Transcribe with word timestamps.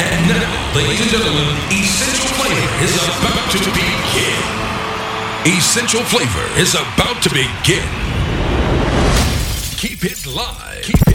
And 0.00 0.28
now, 0.28 0.74
ladies 0.76 1.00
and 1.00 1.10
gentlemen, 1.10 1.56
Essential 1.70 2.30
Flavor 2.38 2.84
is 2.84 2.94
about 3.18 3.50
to 3.50 3.58
begin. 3.74 4.38
Essential 5.44 6.02
Flavor 6.04 6.46
is 6.60 6.74
about 6.74 7.22
to 7.22 7.30
begin. 7.30 7.88
Keep 9.76 10.04
it 10.04 10.26
live. 10.26 10.82
Keep 10.82 11.07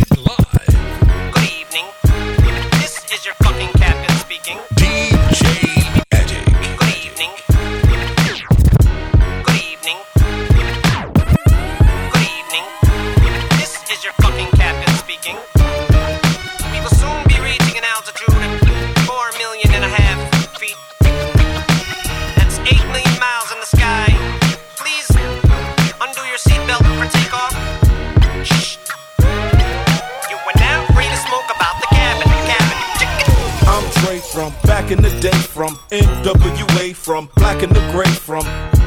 from 35.53 35.75
NWA, 35.91 36.95
from 36.95 37.29
black 37.35 37.61
and 37.61 37.71
the 37.71 37.91
gray, 37.91 38.11
from 38.11 38.41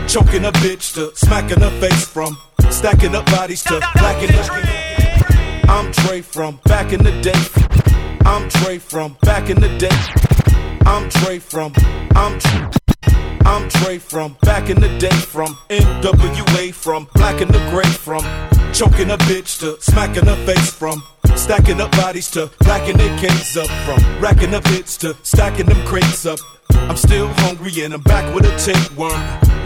choking 0.08 0.44
a 0.44 0.50
bitch 0.50 0.94
to 0.94 1.14
smacking 1.14 1.60
her 1.60 1.70
face, 1.80 2.04
from 2.04 2.36
stacking 2.70 3.14
up 3.14 3.24
bodies 3.26 3.62
to 3.62 3.78
blacking 3.94 4.32
the. 4.32 5.62
I'm 5.68 5.92
Dre 5.92 6.22
from 6.22 6.58
back 6.64 6.92
in 6.92 7.04
the 7.04 7.12
day. 7.22 7.40
I'm 8.26 8.48
Dre 8.48 8.78
from 8.78 9.16
back 9.22 9.48
in 9.48 9.60
the 9.60 9.68
day. 9.78 9.96
I'm 10.84 11.08
Dre 11.08 11.38
from. 11.38 11.72
I'm. 12.16 12.40
I'm 13.46 13.68
Dre 13.68 13.98
from 13.98 14.36
back 14.42 14.68
in 14.68 14.80
the 14.80 14.88
day, 14.98 15.14
from 15.14 15.54
NWA, 15.70 16.74
from 16.74 17.06
black 17.14 17.40
and 17.40 17.50
the 17.50 17.60
gray, 17.70 17.88
from 17.88 18.22
choking 18.72 19.12
a 19.12 19.18
bitch 19.18 19.60
to 19.60 19.80
smacking 19.80 20.26
her 20.26 20.46
face, 20.46 20.72
from 20.72 21.00
stacking 21.36 21.80
up 21.80 21.90
bodies 21.92 22.30
to 22.32 22.50
racking 22.64 22.96
their 22.96 23.18
cakes 23.18 23.56
up, 23.56 23.68
from 23.84 24.20
racking 24.20 24.54
up 24.54 24.66
hits 24.68 24.96
to 24.98 25.16
stacking 25.22 25.66
them 25.66 25.86
crates 25.86 26.26
up. 26.26 26.38
I'm 26.70 26.96
still 26.96 27.28
hungry 27.28 27.84
and 27.84 27.94
I'm 27.94 28.02
back 28.02 28.34
with 28.34 28.44
a 28.44 28.56
tapeworm. 28.58 29.12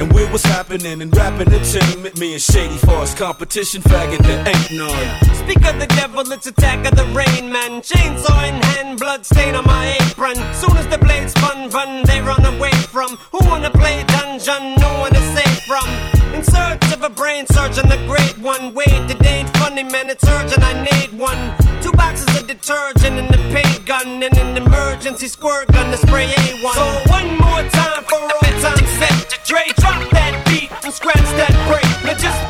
And 0.01 0.11
with 0.15 0.31
what's 0.33 0.45
happening 0.45 1.03
in 1.03 1.11
rap 1.11 1.39
entertainment, 1.39 2.19
me 2.19 2.33
and 2.33 2.41
Shady 2.41 2.77
Force 2.79 3.15
competition 3.15 3.83
faggot 3.83 4.23
that 4.23 4.49
ain't 4.49 4.79
none. 4.79 5.35
Speak 5.35 5.63
of 5.67 5.79
the 5.79 5.87
devil, 5.89 6.21
it's 6.33 6.47
attack 6.47 6.87
of 6.87 6.97
the 6.97 7.05
rain 7.07 7.53
man. 7.53 7.83
Chainsaw 7.83 8.49
in 8.49 8.63
hand, 8.63 8.99
blood 8.99 9.27
stain 9.27 9.55
on 9.55 9.67
my 9.67 9.99
apron. 10.01 10.37
Soon 10.55 10.77
as 10.79 10.87
the 10.89 10.99
blades 10.99 11.33
spun, 11.33 11.69
run, 11.71 12.03
they 12.07 12.23
run 12.23 12.45
away 12.47 12.73
from. 12.89 13.17
Who 13.33 13.47
wanna 13.47 13.71
play 13.71 14.03
dungeon? 14.05 14.75
No 14.77 15.01
one 15.01 15.15
is 15.15 15.39
safe 15.39 15.65
from. 15.65 16.20
In 16.41 16.47
search 16.47 16.95
of 16.95 17.03
a 17.03 17.11
brain 17.11 17.45
surgeon, 17.49 17.87
the 17.91 18.01
great 18.09 18.39
one. 18.39 18.73
Wait, 18.73 18.89
it 18.89 19.27
ain't 19.27 19.51
funny, 19.59 19.83
man, 19.83 20.09
it's 20.09 20.27
urgent, 20.27 20.65
I 20.65 20.73
need 20.89 21.13
one. 21.21 21.37
Two 21.83 21.93
boxes 21.93 22.35
of 22.41 22.47
detergent 22.47 23.21
and 23.21 23.29
a 23.29 23.37
paint 23.53 23.85
gun, 23.85 24.23
and 24.23 24.35
an 24.39 24.57
emergency 24.57 25.29
squirt 25.29 25.71
gun 25.71 25.91
to 25.91 25.99
spray 25.99 26.29
A1. 26.29 26.73
So 26.73 27.13
one 27.13 27.37
more 27.37 27.63
time 27.69 28.05
for 28.05 28.23
old 28.23 28.57
time's 28.65 28.89
sake. 28.97 29.45
Dre, 29.45 29.65
drop 29.77 30.01
that 30.13 30.43
beat 30.47 30.73
and 30.83 30.95
scratch 30.95 31.29
that 31.37 31.53
break. 31.69 31.85
Now 32.07 32.17
just 32.17 32.50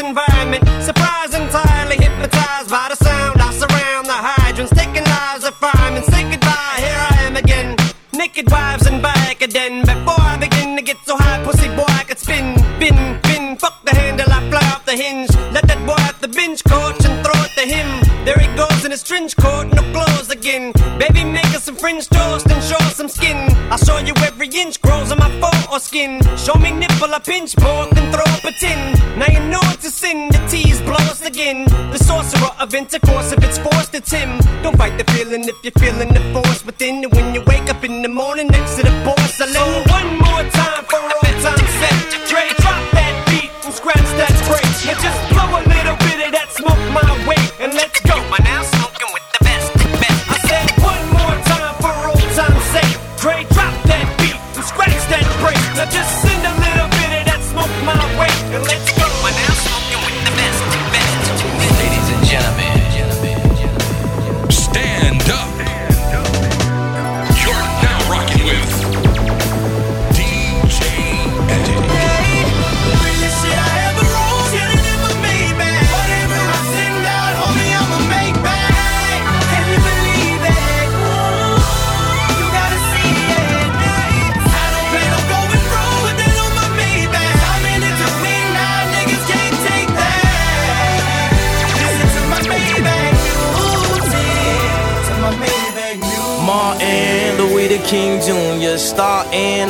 environment, 0.00 0.64
surprise 0.82 1.34
entirely 1.34 1.96
hypnotized 1.96 2.70
by 2.70 2.88
the 2.88 2.96
sound. 2.96 3.40
I 3.40 3.52
surround 3.52 4.06
the 4.06 4.16
hydrants, 4.16 4.72
taking 4.72 5.04
lives 5.04 5.44
of 5.44 5.54
firemen. 5.56 6.02
Say 6.04 6.22
goodbye, 6.30 6.76
here 6.78 7.02
I 7.10 7.16
am 7.26 7.36
again. 7.36 7.76
Naked 8.12 8.50
wives 8.50 8.86
and 8.86 9.02
back 9.02 9.42
again. 9.42 9.82
Before 9.82 10.20
I 10.32 10.36
begin 10.40 10.76
to 10.76 10.82
get 10.82 10.96
so 11.04 11.16
high, 11.16 11.42
pussy 11.44 11.68
boy, 11.68 11.88
I 11.88 12.04
could 12.04 12.18
spin, 12.18 12.54
bin, 12.78 13.20
bin. 13.22 13.56
Fuck 13.58 13.84
the 13.84 13.94
handle, 13.94 14.30
I 14.30 14.40
fly 14.50 14.64
off 14.72 14.84
the 14.86 14.96
hinge. 14.96 15.30
Let 15.52 15.66
that 15.68 15.80
boy 15.86 16.00
at 16.10 16.20
the 16.20 16.28
bench 16.28 16.64
coach 16.64 17.04
and 17.04 17.24
throw 17.24 17.38
it 17.44 17.52
to 17.60 17.64
him. 17.74 17.88
There 18.24 18.38
he 18.38 18.48
goes 18.56 18.84
in 18.84 18.90
his 18.90 19.02
trench 19.02 19.36
coat, 19.36 19.66
no 19.72 19.82
clothes 19.92 20.30
again. 20.30 20.72
Baby, 20.98 21.24
make 21.24 21.52
us 21.56 21.64
some 21.64 21.76
French 21.76 22.08
toast 22.08 22.46
and 22.50 22.62
show 22.64 22.80
us 22.88 22.96
some 22.96 23.08
skin. 23.08 23.36
I'll 23.70 23.78
show 23.78 23.98
you 23.98 24.14
every 24.24 24.48
inch 24.48 24.80
grows 24.80 25.12
on 25.12 25.18
my 25.18 25.30
foreskin. 25.70 26.20
Show 26.36 26.54
me 26.54 26.70
nipple, 26.72 27.14
I 27.14 27.20
pinch 27.20 27.54
both 27.56 27.96
and 27.96 28.12
throw 28.12 28.26
up 28.34 28.44
a 28.44 28.52
tin. 28.52 28.80
Now 29.18 29.30
you 29.30 29.40
know 29.48 29.60
it's 29.74 29.86
a 29.86 29.90
sin, 29.90 30.28
the 30.28 30.38
tease 30.50 30.80
blow 30.82 31.04
us 31.12 31.24
again. 31.24 31.64
The 31.92 31.98
sorcerer 31.98 32.50
of 32.58 32.74
intercourse, 32.74 33.32
if 33.32 33.42
it's 33.44 33.58
forced, 33.58 33.94
it's 33.94 34.10
him. 34.10 34.38
Don't 34.62 34.76
fight 34.76 34.98
the 34.98 35.04
feeling 35.12 35.44
if 35.44 35.56
you're 35.62 35.78
feeling 35.78 36.12
the 36.12 36.22
force 36.32 36.64
within. 36.64 37.04
And 37.04 37.12
when 37.12 37.34
you 37.34 37.42
wake 37.46 37.68
up 37.70 37.84
in 37.84 38.02
the 38.02 38.08
morning 38.08 38.48
next 38.48 38.76
to 38.76 38.82
the 38.82 38.94
porcelain. 39.04 39.52
So 39.52 39.89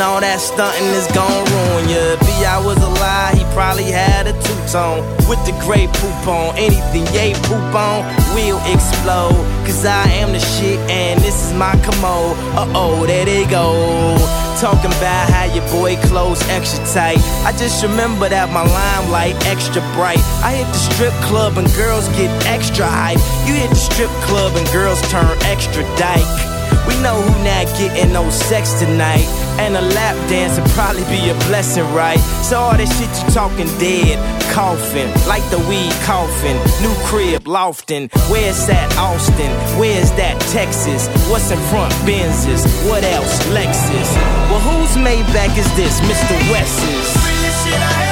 Starting, 0.00 0.14
all 0.14 0.20
that 0.20 0.40
stunting 0.40 0.88
is 0.96 1.06
gon' 1.12 1.44
ruin 1.52 1.88
ya. 1.92 2.16
B.I. 2.24 2.56
was 2.64 2.78
alive, 2.80 3.36
he 3.36 3.44
probably 3.52 3.84
had 3.84 4.26
a 4.26 4.32
two-tone 4.32 5.04
with 5.28 5.40
the 5.44 5.52
Grey 5.60 5.88
Poupon. 6.00 6.56
Anything 6.56 7.04
yay 7.12 7.34
poop 7.44 7.74
on 7.76 8.00
will 8.32 8.60
explode. 8.64 9.36
Cause 9.68 9.84
I 9.84 10.08
am 10.24 10.32
the 10.32 10.40
shit 10.40 10.80
and 10.88 11.20
this 11.20 11.44
is 11.44 11.52
my 11.52 11.76
commode. 11.84 12.36
Uh-oh, 12.56 13.04
there 13.06 13.26
they 13.26 13.44
go. 13.44 14.16
Talking 14.58 14.92
about 14.96 15.28
how 15.28 15.44
your 15.52 15.68
boy 15.68 15.96
clothes 16.08 16.40
extra 16.48 16.80
tight. 16.86 17.20
I 17.44 17.52
just 17.52 17.82
remember 17.82 18.28
that 18.28 18.48
my 18.50 18.64
limelight 18.64 19.36
extra 19.46 19.82
bright. 19.92 20.20
I 20.40 20.64
hit 20.64 20.68
the 20.72 20.80
strip 20.80 21.14
club 21.28 21.58
and 21.58 21.68
girls 21.76 22.08
get 22.16 22.30
extra 22.46 22.86
hype. 22.86 23.20
You 23.46 23.52
hit 23.52 23.68
the 23.68 23.76
strip 23.76 24.10
club 24.24 24.56
and 24.56 24.66
girls 24.72 25.00
turn 25.12 25.36
extra 25.44 25.82
dyke. 25.96 26.59
We 26.90 27.02
know 27.02 27.22
who 27.22 27.44
not 27.44 27.66
getting 27.78 28.12
no 28.12 28.28
sex 28.30 28.72
tonight. 28.80 29.24
And 29.62 29.76
a 29.76 29.80
lap 29.80 30.16
dance 30.28 30.58
would 30.58 30.70
probably 30.70 31.04
be 31.04 31.30
a 31.30 31.34
blessing, 31.46 31.86
right? 31.94 32.18
So 32.42 32.58
all 32.58 32.76
that 32.76 32.88
shit 32.98 33.10
you 33.22 33.30
talking 33.30 33.70
dead, 33.78 34.18
coffin, 34.50 35.06
like 35.28 35.44
the 35.50 35.58
weed 35.70 35.94
coffin. 36.02 36.56
New 36.82 36.94
crib, 37.06 37.46
lofting. 37.46 38.10
Where's 38.26 38.66
that 38.66 38.90
Austin? 38.98 39.50
Where's 39.78 40.10
that 40.18 40.40
Texas? 40.50 41.06
What's 41.30 41.50
in 41.50 41.60
front? 41.70 41.92
Benzes. 42.02 42.66
What 42.88 43.04
else? 43.04 43.38
Lexus. 43.54 44.10
Well, 44.50 44.60
whose 44.60 44.96
Maybach 44.98 45.56
is 45.56 45.70
this? 45.76 46.00
Mr. 46.00 46.34
West's. 46.50 48.09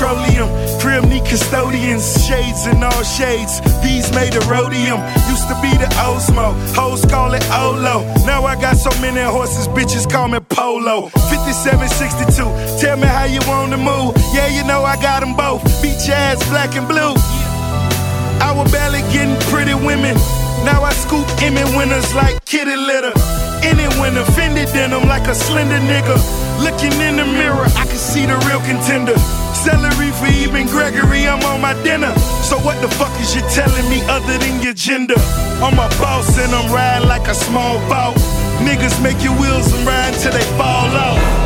Petroleum. 0.00 0.48
Crib 0.80 1.04
custodians, 1.28 2.26
shades 2.26 2.66
in 2.66 2.82
all 2.82 3.02
shades. 3.02 3.60
These 3.82 4.10
made 4.14 4.34
of 4.34 4.48
rhodium. 4.48 5.00
Used 5.28 5.46
to 5.48 5.56
be 5.60 5.70
the 5.76 5.88
Osmo, 6.00 6.54
hoes 6.74 7.04
call 7.04 7.34
it 7.34 7.44
Olo. 7.50 8.04
Now 8.24 8.44
I 8.44 8.54
got 8.60 8.76
so 8.76 8.90
many 9.00 9.20
horses, 9.20 9.68
bitches 9.68 10.10
call 10.10 10.28
me 10.28 10.40
Polo. 10.40 11.08
5762, 11.28 12.80
tell 12.80 12.96
me 12.96 13.06
how 13.06 13.24
you 13.24 13.40
wanna 13.46 13.76
move. 13.76 14.16
Yeah, 14.32 14.48
you 14.48 14.64
know 14.64 14.82
I 14.84 14.96
got 14.96 15.20
them 15.20 15.36
both. 15.36 15.62
Beach 15.82 16.08
ass, 16.08 16.38
black 16.48 16.74
and 16.76 16.88
blue. 16.88 17.14
Was 18.50 18.72
barely 18.72 19.00
getting 19.12 19.38
pretty 19.48 19.72
women. 19.72 20.16
Now 20.66 20.82
I 20.82 20.92
scoop 20.92 21.24
Emmy 21.40 21.64
winners 21.76 22.12
like 22.14 22.44
kitty 22.44 22.76
litter. 22.76 23.12
Any 23.62 23.86
winner, 24.00 24.24
fended 24.36 24.68
denim 24.74 25.08
like 25.08 25.28
a 25.28 25.34
slender 25.34 25.78
nigga. 25.78 26.18
Looking 26.58 26.92
in 27.00 27.16
the 27.16 27.24
mirror, 27.24 27.68
I 27.76 27.86
can 27.86 27.96
see 27.96 28.26
the 28.26 28.36
real 28.48 28.60
contender. 28.68 29.14
Celery 29.64 30.10
for 30.12 30.26
even 30.26 30.66
Gregory, 30.66 31.28
I'm 31.28 31.42
on 31.44 31.60
my 31.60 31.74
dinner. 31.82 32.14
So 32.48 32.56
what 32.58 32.80
the 32.80 32.88
fuck 32.88 33.12
is 33.20 33.34
you 33.34 33.42
telling 33.52 33.88
me 33.90 34.00
other 34.08 34.38
than 34.38 34.62
your 34.62 34.72
gender? 34.72 35.20
I'm 35.60 35.74
a 35.74 35.88
boss 36.00 36.38
and 36.38 36.50
I'm 36.54 36.72
riding 36.72 37.08
like 37.08 37.28
a 37.28 37.34
small 37.34 37.78
boat. 37.80 38.16
Niggas 38.64 39.02
make 39.02 39.22
your 39.22 39.38
wheels 39.38 39.70
and 39.74 39.86
ride 39.86 40.14
till 40.14 40.32
they 40.32 40.44
fall 40.56 40.88
off. 40.96 41.39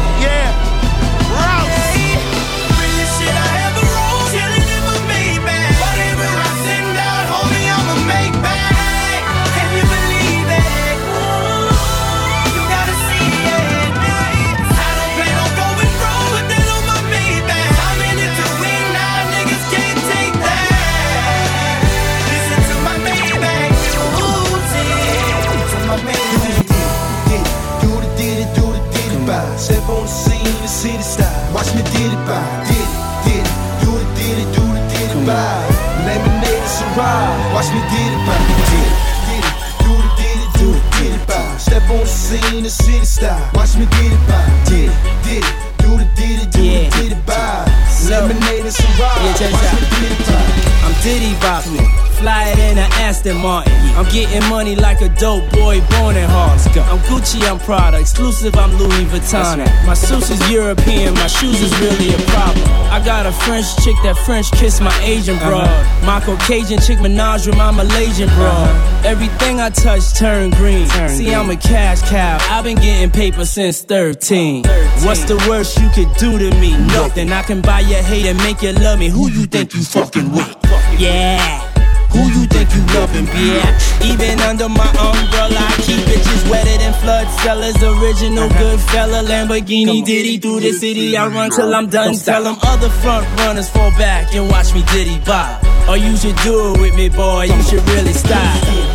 Watch 37.55 37.73
me 37.73 37.81
get 37.91 38.13
it 38.13 38.27
by. 38.27 38.37
Get 38.45 38.85
it, 38.85 38.99
get 39.25 39.41
it, 39.41 39.69
do 39.85 39.93
it, 39.95 40.11
did 40.17 40.39
it, 40.43 40.51
do 40.59 40.69
it, 40.73 40.85
get 40.93 41.21
it 41.21 41.27
by. 41.27 41.57
Step 41.57 41.89
on 41.91 42.01
the 42.01 42.07
scene, 42.07 42.63
the 42.63 42.71
city 42.71 43.05
style. 43.05 43.51
Watch 43.55 43.77
me 43.77 43.87
get 43.87 44.13
it 44.13 44.23
by. 44.29 44.45
Did 44.65 44.91
it, 44.91 44.97
did 45.25 45.45
it, 45.45 45.55
do 45.79 45.91
it, 45.97 46.09
did 46.15 46.43
it, 46.43 46.51
do 46.53 46.63
it, 46.63 46.93
did 46.93 47.13
it 47.13 47.27
by. 47.27 47.65
Lemonade 48.09 48.67
and. 48.67 48.75
Yeah, 48.99 49.25
Watch 49.25 49.41
me 49.41 49.87
get 49.91 50.13
it 50.13 50.27
by. 50.27 50.87
I'm 50.87 50.95
Diddy 51.03 51.33
bopping 51.41 52.14
flyer 52.15 52.55
than 52.57 52.79
an 52.79 52.91
Aston 53.07 53.37
Martin. 53.37 53.73
I'm 53.97 54.09
getting 54.11 54.49
money 54.49 54.77
like 54.77 55.01
a 55.01 55.09
dope 55.09 55.51
boy 55.53 55.81
born 55.91 56.17
in 56.17 56.29
Harlem. 56.29 56.59
I'm 56.91 56.99
Gucci, 57.09 57.43
I'm 57.49 57.59
Prada, 57.59 57.99
exclusive, 57.99 58.55
I'm 58.57 58.73
Louis 58.77 59.05
Vuitton. 59.07 59.59
My 59.87 59.95
suits 59.95 60.31
is 60.31 60.41
European, 60.51 61.15
my 61.15 61.27
shoes 61.27 61.61
is 61.61 61.73
really 61.81 62.15
a 62.15 62.19
problem. 62.31 62.65
I 62.95 63.03
got 63.05 63.27
a 63.27 63.33
French 63.33 63.67
chick 63.83 63.97
that 64.05 64.17
French 64.25 64.51
kiss 64.53 64.81
my 64.81 64.97
Asian 65.03 65.39
bro. 65.39 65.59
Uh-huh. 65.59 66.07
My 66.07 66.21
Caucasian 66.21 66.79
chick 66.81 66.99
Minaj 66.99 67.47
with 67.47 67.57
my 67.57 67.71
Malaysian 67.71 68.29
bro. 68.31 68.47
Uh-huh. 68.47 69.09
Everything 69.09 69.61
I 69.61 69.71
touch 69.71 70.15
turn 70.15 70.51
green. 70.51 70.87
See. 71.09 71.35
I'm 71.35 71.51
a 71.51 71.57
cash 71.57 72.03
cow. 72.09 72.39
I've 72.51 72.65
been 72.65 72.77
getting 72.77 73.11
paper 73.11 73.45
since 73.45 73.83
13. 73.83 74.15
13. 74.15 74.63
What's 75.07 75.25
the 75.25 75.37
worst 75.49 75.79
you 75.79 75.89
could 75.91 76.13
do 76.17 76.39
to 76.39 76.51
me? 76.59 76.77
Nothing. 76.89 77.33
I 77.33 77.43
can 77.43 77.61
buy 77.61 77.81
your 77.81 78.03
hate 78.03 78.27
and 78.27 78.39
make 78.39 78.63
you 78.63 78.73
love 78.73 78.99
me. 78.99 79.09
Who 79.09 79.29
you 79.31 79.47
think 79.47 79.75
you 79.75 79.83
fucking 79.83 80.31
with? 80.33 80.57
Yeah. 80.99 81.74
Who 82.15 82.23
you 82.31 82.47
think 82.47 82.71
you 82.75 82.83
loving, 82.95 83.27
bitch? 83.27 84.07
Even 84.07 84.41
under 84.41 84.69
my 84.69 84.87
umbrella, 84.95 85.59
I 85.59 85.75
keep 85.83 86.01
bitches 86.07 86.49
wetter 86.49 86.79
than 86.79 86.95
flood 87.03 87.29
sellers. 87.43 87.77
Original 87.83 88.45
uh-huh. 88.45 88.59
good 88.59 88.81
fella, 88.81 89.23
Lamborghini 89.23 90.05
Diddy 90.05 90.39
through 90.39 90.61
the 90.61 90.73
city. 90.73 91.17
I 91.17 91.27
run 91.27 91.51
till 91.51 91.75
I'm 91.75 91.89
done. 91.89 92.15
Tell 92.15 92.45
them 92.45 92.57
other 92.63 92.89
front 92.89 93.27
runners 93.41 93.69
fall 93.69 93.91
back 93.93 94.35
and 94.35 94.49
watch 94.49 94.73
me 94.75 94.83
Diddy 94.93 95.19
bob. 95.27 95.63
Or 95.89 95.97
you 95.97 96.17
should 96.17 96.37
do 96.47 96.73
it 96.73 96.81
with 96.81 96.95
me, 96.97 97.09
boy. 97.09 97.45
You 97.45 97.63
should 97.63 97.83
really 97.91 98.13
stop. 98.13 98.95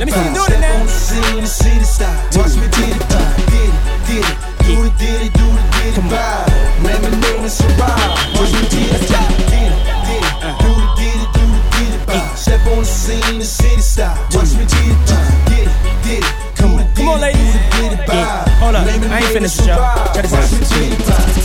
Let 0.00 0.06
me 0.06 0.12
see 0.12 0.28
you 0.28 0.34
do 0.34 0.44
it 0.48 0.60
now. 0.60 0.86
Scene, 0.86 1.78
the 1.78 1.84
style. 1.84 2.28
Watch 2.36 2.56
me 2.56 2.66
did 2.72 2.96
it, 2.96 3.04
did 3.08 3.68
it, 3.68 3.76
did 4.06 4.24
it. 4.24 4.36
Do 4.64 4.84
it, 4.84 4.96
did 4.96 5.20
it, 5.26 5.32
do 5.34 5.44
it, 5.44 5.66
did 5.76 5.98
it, 5.98 6.04
vibe. 6.08 6.84
Lemonade 6.84 7.40
and 7.40 7.52
Ciroc. 7.52 8.40
Watch 8.40 8.52
me 8.52 8.68
did 8.70 9.02
it, 9.02 9.29
on 12.70 12.78
the 12.78 12.84
scene, 12.84 13.38
the 13.38 13.44
city 13.44 13.80
style. 13.80 14.16
Watch 14.32 14.52
me 14.54 14.64
get 14.64 14.86
it, 14.86 14.98
get 15.48 15.66
it, 15.66 15.74
get 16.04 16.18
it. 16.22 16.56
Come 16.56 16.74
on, 16.74 16.94
come 16.94 17.08
on, 17.08 17.20
ladies. 17.20 17.54
Yeah. 18.08 18.48
Hold 18.60 18.76
up, 18.76 18.86
I 18.86 19.18
ain't 19.18 19.26
finished, 19.32 19.66
y'all. 19.66 20.14
Check 20.14 20.24
this 20.24 20.34
out. 20.34 21.36
I'm 21.36 21.39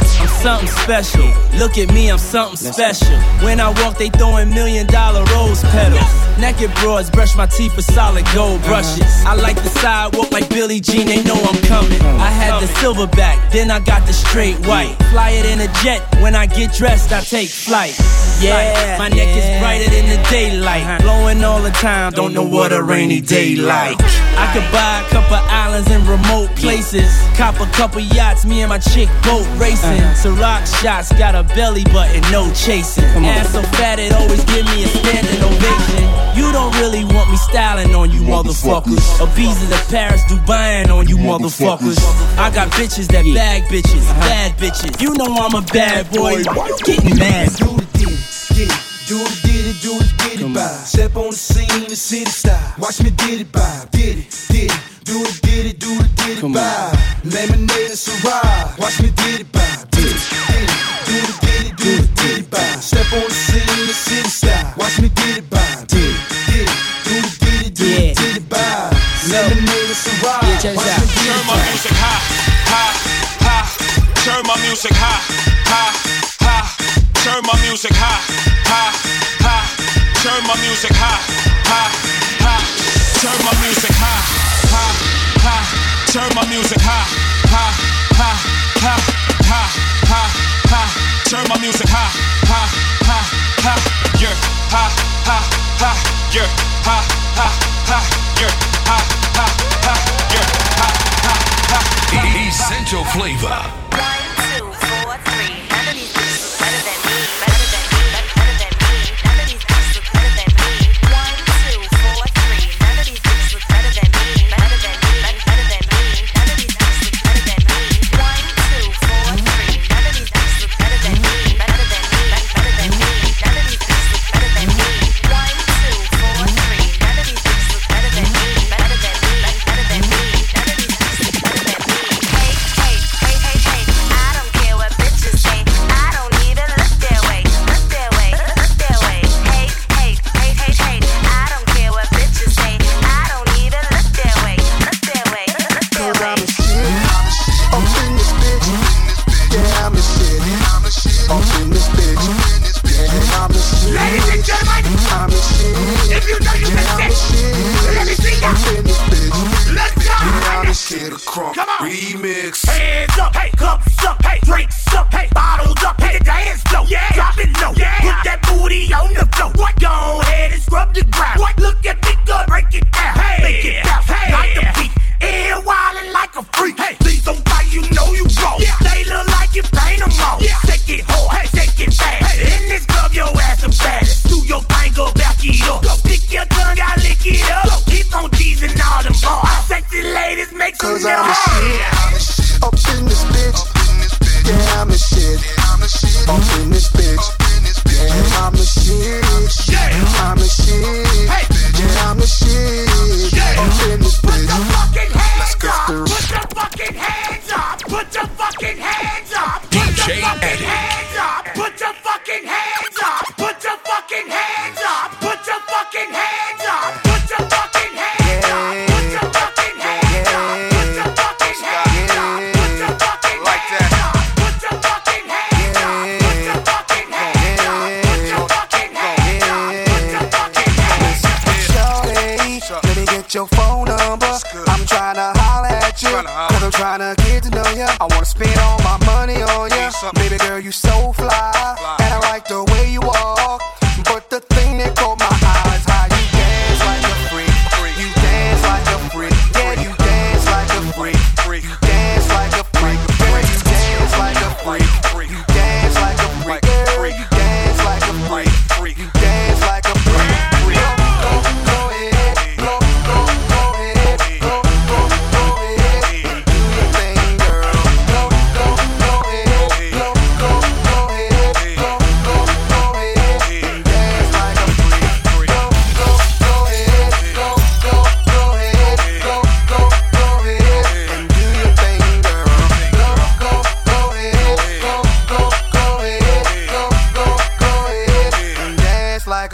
something 0.45 0.69
special. 0.69 1.25
Look 1.57 1.79
at 1.79 1.91
me, 1.91 2.11
I'm 2.11 2.19
something 2.19 2.55
special. 2.55 3.17
When 3.41 3.59
I 3.59 3.69
walk, 3.81 3.97
they 3.97 4.09
throwing 4.09 4.49
million 4.51 4.85
dollar 4.85 5.23
rose 5.33 5.63
petals. 5.73 6.05
Naked 6.37 6.71
broads 6.75 7.09
brush 7.09 7.35
my 7.35 7.47
teeth 7.47 7.75
with 7.75 7.85
solid 7.85 8.25
gold 8.35 8.59
uh-huh. 8.61 8.67
brushes. 8.67 9.25
I 9.25 9.33
like 9.33 9.55
the 9.55 9.69
sidewalk 9.81 10.31
like 10.31 10.47
Billie 10.49 10.79
Jean, 10.79 11.07
they 11.07 11.23
know 11.23 11.33
I'm 11.33 11.59
coming. 11.63 11.99
Uh-huh. 11.99 12.29
I 12.29 12.29
had 12.29 12.61
the 12.61 12.67
silverback, 12.77 13.51
then 13.51 13.71
I 13.71 13.79
got 13.79 14.05
the 14.05 14.13
straight 14.13 14.57
white. 14.67 14.95
Fly 15.09 15.31
it 15.31 15.45
in 15.47 15.61
a 15.61 15.71
jet, 15.81 16.01
when 16.21 16.35
I 16.35 16.45
get 16.45 16.73
dressed, 16.73 17.11
I 17.11 17.21
take 17.21 17.49
flight. 17.49 17.97
Yeah, 18.39 18.97
my 18.99 19.07
neck 19.09 19.29
is 19.29 19.47
brighter 19.61 19.89
than 19.89 20.09
the 20.09 20.21
daylight. 20.29 20.83
Uh-huh. 20.83 21.01
Blowing 21.01 21.43
all 21.43 21.61
the 21.61 21.71
time, 21.71 22.11
don't 22.11 22.33
know 22.35 22.43
what 22.45 22.71
a 22.71 22.83
rainy 22.83 23.21
day 23.21 23.55
like. 23.55 23.97
I 24.37 24.51
could 24.53 24.69
buy 24.71 25.01
a 25.01 25.09
couple 25.09 25.37
islands 25.37 25.89
in 25.89 26.05
remote 26.05 26.53
places. 26.57 27.09
Cop 27.37 27.59
a 27.61 27.71
couple 27.71 28.01
yachts, 28.01 28.45
me 28.45 28.61
and 28.61 28.69
my 28.69 28.79
chick 28.79 29.07
boat 29.23 29.47
racing. 29.57 30.03
Ciroc 30.35 30.81
shots, 30.81 31.13
got 31.13 31.35
a 31.35 31.43
belly 31.55 31.83
button, 31.85 32.21
no 32.31 32.51
chasing. 32.53 33.03
Ass 33.23 33.53
so 33.53 33.61
fat 33.79 33.99
it 33.99 34.11
always 34.13 34.43
give 34.45 34.65
me 34.65 34.83
a 34.83 34.87
standing 34.87 35.41
ovation. 35.41 36.03
You 36.35 36.51
don't 36.51 36.75
really 36.75 37.05
want 37.05 37.31
me 37.31 37.37
styling 37.37 37.95
on 37.95 38.11
you 38.11 38.21
motherfuckers. 38.21 39.21
A 39.21 39.27
Ibiza 39.27 39.69
to 39.69 39.91
Paris, 39.91 40.23
Dubai 40.25 40.89
on 40.89 41.07
you 41.07 41.17
motherfuckers. 41.17 41.97
I 42.37 42.53
got 42.53 42.69
bitches 42.71 43.07
that 43.07 43.23
bag 43.33 43.63
bitches, 43.63 44.03
uh-huh. 44.03 44.19
bad 44.21 44.51
bitches. 44.57 45.01
You 45.01 45.13
know 45.15 45.25
I'm 45.25 45.55
a 45.55 45.65
bad 45.67 46.11
boy, 46.11 46.43
getting 46.83 47.17
mad 47.17 47.49
it. 47.49 48.81
Do 49.07 49.21
it, 49.21 49.41
did 49.43 49.65
it, 49.67 49.81
do 49.81 49.91
it, 49.93 50.17
get 50.17 50.41
it 50.41 50.53
by. 50.53 50.67
Step 50.83 51.15
on 51.15 51.29
the 51.29 51.35
scene, 51.35 51.87
the 51.87 51.95
city 51.95 52.25
style. 52.25 52.73
Watch 52.79 53.01
me 53.03 53.11
did 53.11 53.41
it 53.41 53.51
by. 53.51 53.87
Did 53.91 54.17
it, 54.17 54.45
did 54.49 54.71
it. 54.71 54.79
Do 55.05 55.21
it, 55.21 55.41
did 55.43 55.65
it, 55.67 55.79
do 55.79 55.91
it, 55.91 56.15
did 56.15 56.43
it 56.43 56.53
by. 56.53 56.91
Lemonade 57.23 57.91
and. 57.91 58.75
Watch 58.79 59.01
me 59.01 59.11
did 59.11 59.41
it 59.41 59.51
by. 59.51 59.94
Did 60.31 60.54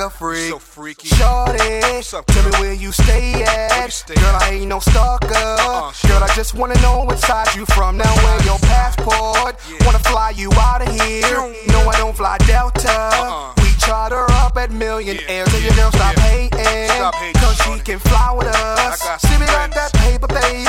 a 0.02 0.10
freak. 0.10 0.50
So 0.50 0.60
freaky. 0.60 1.08
Shorty, 1.10 2.02
Sup, 2.02 2.26
tell 2.26 2.44
me 2.44 2.52
where 2.60 2.74
you 2.74 2.92
stay 2.92 3.44
at. 3.44 3.86
You 3.86 3.92
stay 3.92 4.16
girl, 4.16 4.36
at? 4.36 4.44
I 4.44 4.50
ain't 4.56 4.68
no 4.68 4.80
stalker. 4.80 5.30
Uh. 5.36 5.94
Girl, 6.08 6.24
I 6.24 6.32
just 6.36 6.56
wanna 6.56 6.80
know 6.82 7.04
what 7.06 7.20
side 7.20 7.54
you 7.56 7.66
from. 7.68 7.98
Now 7.98 8.14
where 8.16 8.44
your 8.44 8.58
passport? 8.60 9.56
Yeah. 9.70 9.86
Wanna 9.86 10.00
fly 10.00 10.32
you 10.32 10.52
out 10.54 10.82
of 10.82 10.90
here? 10.90 11.38
No, 11.68 11.80
I 11.88 11.96
don't 11.98 12.18
fly 12.18 12.38
Delta. 12.40 12.90
Uh-uh. 12.90 13.54
We 13.62 13.70
charter 13.78 14.26
up 14.42 14.58
at 14.58 14.72
millionaires, 14.72 15.28
yeah. 15.28 15.56
and 15.56 15.64
your 15.64 15.76
girl 15.76 15.92
stop 15.92 16.16
hating. 16.20 16.90
Stop 16.90 17.16
hating 17.16 17.42
Cause 17.42 17.58
she 17.62 17.80
can 17.82 18.00
fly 18.00 18.34
with 18.36 18.48
us. 18.48 19.02
See 19.22 19.38
me 19.38 19.46
like 19.48 19.74
that 19.76 19.94
paper, 19.94 20.28
baby. 20.28 20.66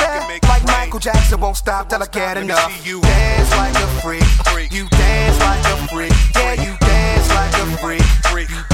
Like 0.46 0.64
Michael 0.66 1.00
Jackson 1.00 1.40
won't 1.40 1.56
stop 1.56 1.88
till 1.88 2.02
I 2.02 2.06
get 2.06 2.36
enough. 2.36 2.86
You 2.86 3.00
dance 3.00 3.50
like 3.52 3.74
a 3.76 3.88
freak. 4.02 4.24
freak. 4.52 4.72
You 4.72 4.88
dance 4.90 5.40
like 5.40 5.64
a 5.72 5.88
freak. 5.88 6.12
Yeah, 6.34 6.54
you 6.64 6.76
dance 6.78 7.28
like 7.30 7.54
a 7.54 7.76
freak. 7.78 8.02
freak 8.28 8.71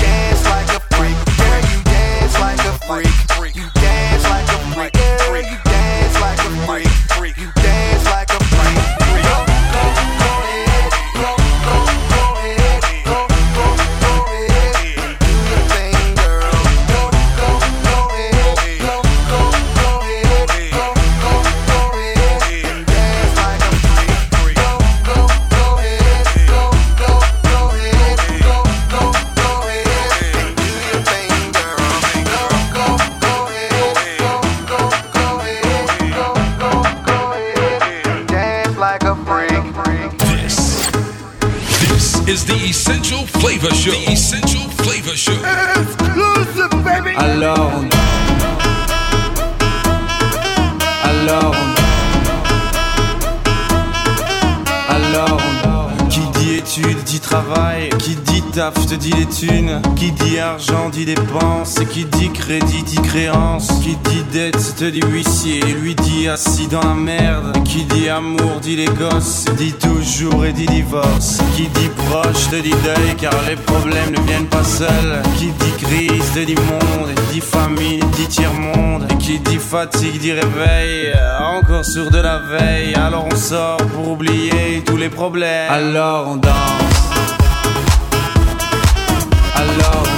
freak. 2.86 3.54
You 3.54 3.64
dance 3.74 4.24
like 4.24 4.48
a 4.48 4.74
freak. 4.74 4.94
Yeah, 4.94 5.36
you 5.36 5.58
dance 5.64 6.20
like 6.20 6.38
a 6.38 6.66
freak. 6.66 7.57
Essential 42.88 43.26
Flavor 43.26 43.68
Show. 43.74 43.90
The 43.90 44.12
Essential 44.12 44.62
Flavor 44.82 45.14
Show. 45.14 45.32
Exclusive, 45.76 46.70
baby. 46.82 47.12
Alone. 47.18 47.90
Alone. 51.04 51.74
Alone. 54.88 55.67
études 56.78 57.02
dit 57.04 57.20
travail, 57.20 57.88
qui 57.98 58.14
dit 58.14 58.42
taf 58.52 58.74
te 58.86 58.94
dit 58.94 59.12
les 59.12 59.26
thunes, 59.26 59.80
qui 59.96 60.12
dit 60.12 60.38
argent 60.38 60.88
dit 60.90 61.04
dépenses, 61.04 61.78
et 61.80 61.86
qui 61.86 62.04
dit 62.04 62.30
crédit 62.30 62.82
dit 62.82 63.00
créance, 63.02 63.68
qui 63.82 63.96
dit 64.10 64.24
dette 64.32 64.76
te 64.76 64.84
dit 64.84 65.02
huissier, 65.10 65.60
et 65.60 65.72
lui 65.72 65.94
dit 65.94 66.28
assis 66.28 66.68
dans 66.68 66.82
la 66.82 66.94
merde, 66.94 67.56
et 67.56 67.62
qui 67.62 67.84
dit 67.84 68.08
amour 68.08 68.60
dit 68.60 68.76
les 68.76 68.86
gosses, 68.86 69.44
dit 69.56 69.72
toujours 69.72 70.44
et 70.44 70.52
dit 70.52 70.66
divorce, 70.66 71.38
qui 71.56 71.62
dit 71.62 71.90
proche 72.08 72.48
te 72.50 72.56
dit 72.56 72.70
deuil 72.70 73.14
car 73.20 73.34
les 73.48 73.56
problèmes 73.56 74.10
ne 74.10 74.20
viennent 74.22 74.46
pas 74.46 74.64
seuls, 74.64 75.22
qui 75.36 75.46
dit 75.46 75.84
crise 75.84 76.32
te 76.34 76.40
dit 76.40 76.54
monde, 76.54 77.10
et 77.10 77.32
dit 77.32 77.40
famine 77.40 78.00
dit 78.16 78.28
tiers 78.28 78.52
monde, 78.52 79.06
et 79.10 79.16
qui 79.18 79.38
dit 79.40 79.58
fatigue 79.58 80.20
dit 80.20 80.32
réveil 80.32 81.12
encore 81.58 81.84
sur 81.84 82.10
de 82.10 82.18
la 82.18 82.38
veille, 82.38 82.94
alors 82.94 83.26
on 83.30 83.36
sort 83.36 83.78
pour 83.78 84.12
oublier 84.12 84.82
tous 84.86 84.96
les 84.96 85.08
problèmes, 85.08 85.70
alors 85.70 86.28
on 86.28 86.36
danse. 86.36 86.52
Alors 89.56 90.04
on 90.14 90.17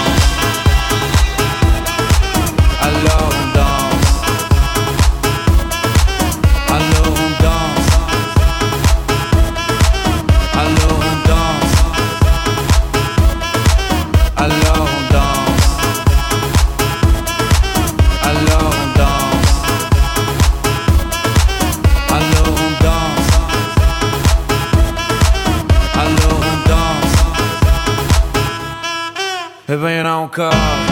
come. 30.31 30.49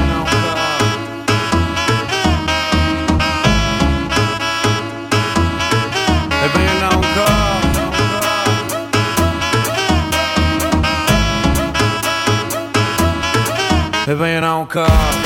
Não. 0.09 0.25
É 6.43 6.47
bem 6.55 6.69
não 6.81 7.01
come. 7.15 7.29
É 14.07 14.15
bem 14.15 14.41
não 14.41 14.65
come. 14.65 15.18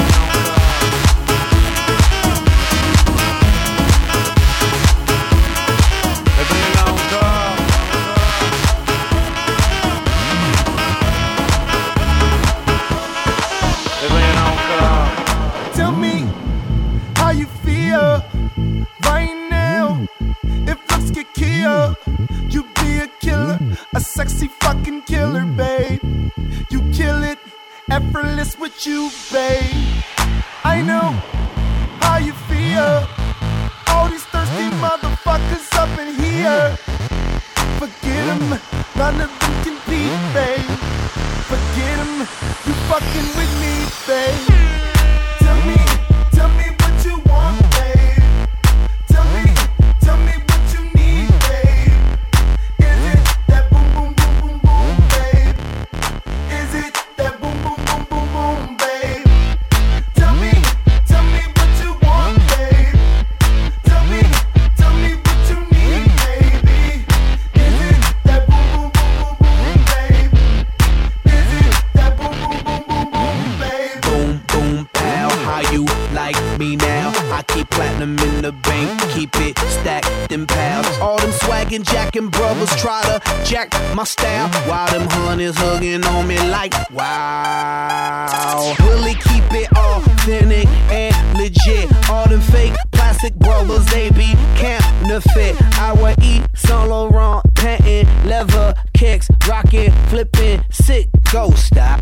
classic 93.23 93.39
brothers, 93.39 93.85
they 93.85 94.09
be 94.11 94.33
counterfeit. 94.57 95.55
I 95.79 95.93
would 95.93 96.21
eat 96.21 96.43
Saint 96.55 96.89
Laurent, 96.89 97.43
panting, 97.55 98.05
leather 98.27 98.75
kicks, 98.93 99.29
rocking, 99.47 99.91
flipping, 100.09 100.61
sick, 100.69 101.07
go 101.31 101.51
stop. 101.51 102.01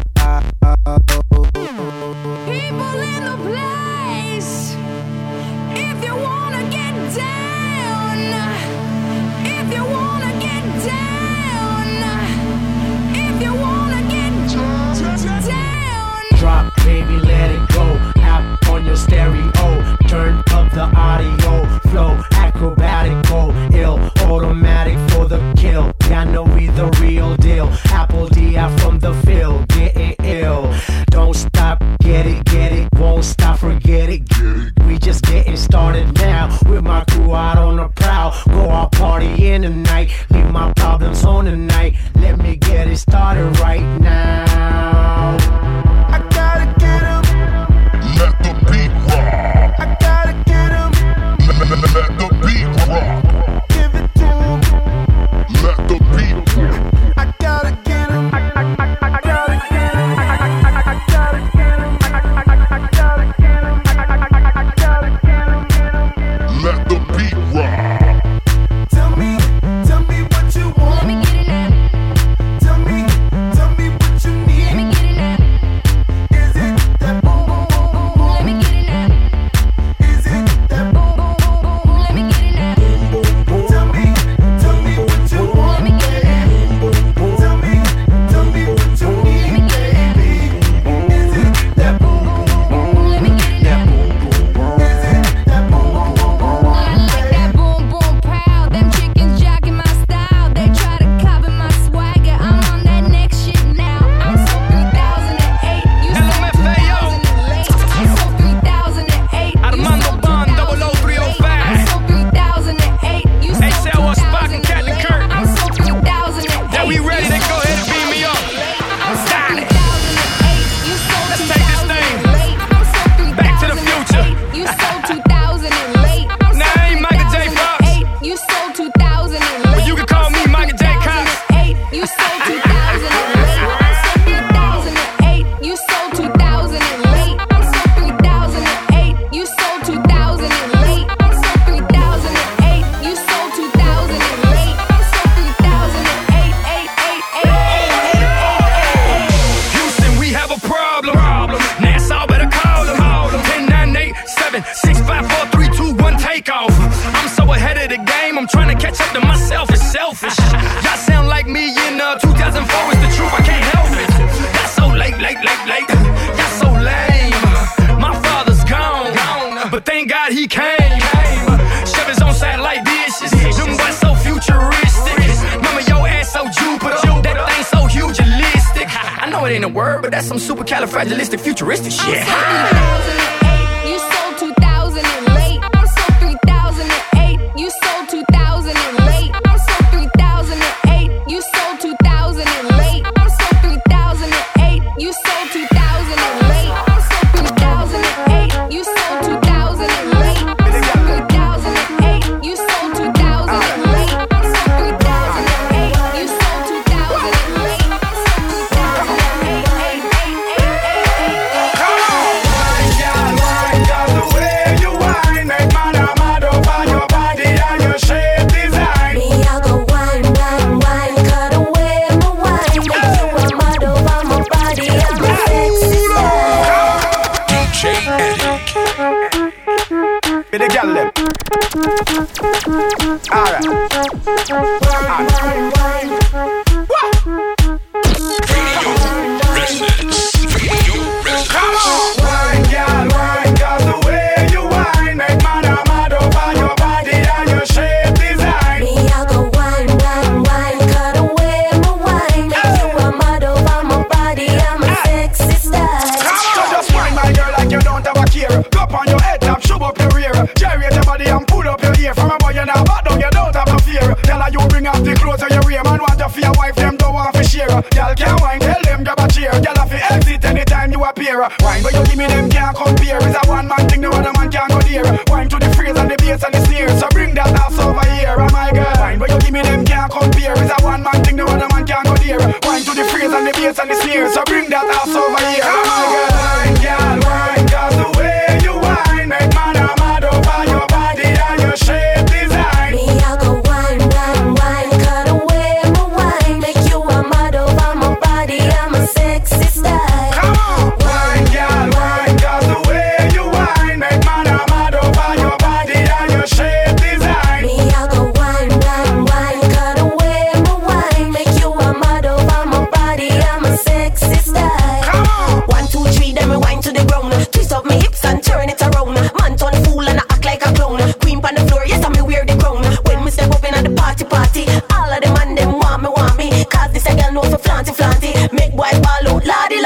for 327.50 327.58
flaunty 327.58 327.92
flaunty. 327.94 328.34
Make 328.54 328.76
boys 328.76 329.00
ball 329.00 329.28
out, 329.28 329.46
la 329.46 329.68
di 329.70 329.82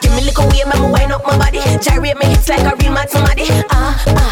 Give 0.00 0.12
me 0.14 0.22
liquor, 0.22 0.46
way, 0.48 0.64
me 0.64 0.90
wind 0.92 1.12
up 1.12 1.24
my 1.26 1.36
body. 1.36 1.60
Gyrate 1.80 2.16
me 2.16 2.26
hips 2.26 2.48
like 2.48 2.60
a 2.60 2.76
real 2.76 2.92
mad 2.92 3.10
somebody. 3.10 3.46
Ah, 3.70 4.02
ah. 4.08 4.23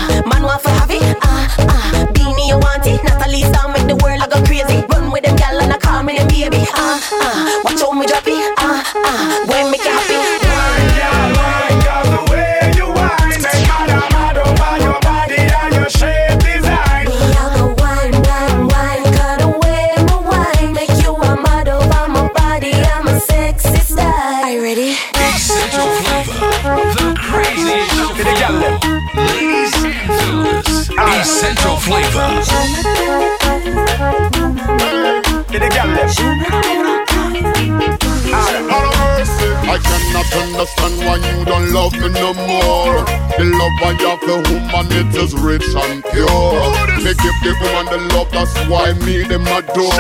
and 44.83 45.15
it 45.15 45.15
is 45.15 45.35
rich 45.35 45.65
and 45.75 46.03
pure. 46.05 46.27
Oh, 46.29 46.87
me 46.99 47.15
give 47.15 47.39
the 47.43 47.55
woman 47.63 47.87
the 47.87 48.15
love, 48.15 48.31
that's 48.31 48.55
why 48.69 48.93
me 49.05 49.23
them 49.23 49.47
adore. 49.47 49.93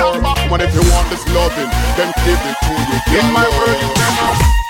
Woman, 0.50 0.60
if 0.60 0.74
you 0.74 0.82
want 0.90 1.08
this 1.10 1.26
loving, 1.28 1.70
then 1.96 2.12
give 2.24 2.40
it 2.42 2.56
to 2.66 2.74
you. 2.90 3.20
In 3.20 3.32
my 3.32 3.46
world, 3.48 3.80
you 3.80 3.88
never. 3.94 4.61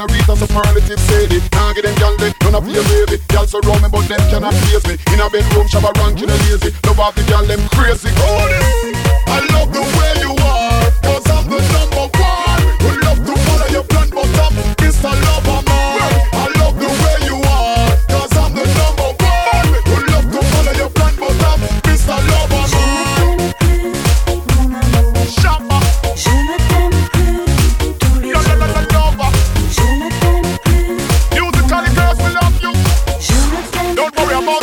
and 0.00 0.10
a 0.10 0.14
reason 0.14 0.36
some 0.36 0.56
relative 0.56 1.00
say 1.00 1.24
it. 1.24 1.52
Now 1.52 1.72
get 1.72 1.84
them 1.84 1.94
gal 1.96 2.16
they 2.16 2.32
don't 2.40 2.64
feel 2.64 2.84
baby. 2.84 3.22
Gal 3.28 3.46
surround 3.46 3.82
me 3.82 3.88
but 3.90 4.06
them 4.08 4.20
cannot 4.30 4.54
face 4.54 4.86
me. 4.86 4.94
In 5.12 5.20
a 5.20 5.28
bedroom, 5.30 5.66
shabba 5.66 5.92
rank, 5.98 6.20
you 6.20 6.26
know 6.26 6.36
lazy. 6.46 6.74
Love 6.86 7.00
off 7.00 7.14
the 7.14 7.22
gal 7.24 7.44
them 7.44 7.60
crazy. 7.68 8.08
Hold 8.14 8.94
it. 8.94 8.97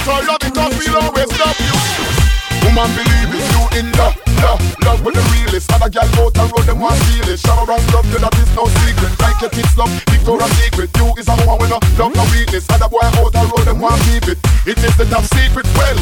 so 0.05 0.13
love 0.21 0.37
it 0.45 0.53
up, 0.53 0.69
we'll 0.77 0.97
always 1.01 1.31
love 1.41 1.57
you. 1.65 1.73
Woman, 2.61 2.89
believe 2.93 3.33
it's 3.33 3.49
you 3.49 3.63
in 3.81 3.89
love, 3.97 4.13
love, 4.37 4.61
love 4.85 5.01
with 5.01 5.17
the 5.17 5.23
realest. 5.33 5.65
Other 5.73 5.89
girl 5.89 6.05
out 6.21 6.37
and 6.37 6.49
road, 6.53 6.65
them 6.69 6.79
want 6.79 7.01
feel 7.09 7.25
it. 7.25 7.41
Shower 7.41 7.65
and 7.65 7.81
love, 7.89 8.05
you 8.13 8.21
that 8.21 8.37
is 8.37 8.53
no 8.53 8.69
secret. 8.85 9.17
Like 9.17 9.41
your 9.41 9.49
kids 9.49 9.73
love, 9.73 9.89
Victoria's 10.05 10.53
Secret. 10.61 10.93
You 10.97 11.09
is 11.17 11.27
a 11.27 11.33
woman 11.41 11.57
with 11.57 11.73
no 11.73 11.81
love, 11.97 12.13
no 12.13 12.23
weakness. 12.29 12.69
Other 12.69 12.89
boy 12.89 13.01
out 13.01 13.33
and 13.33 13.49
road, 13.49 13.65
them 13.65 13.81
want 13.81 13.97
keep 14.05 14.29
it. 14.29 14.37
It 14.69 14.77
is 14.77 14.93
the 14.93 15.09
top 15.09 15.25
secret. 15.25 15.65
Well, 15.73 15.97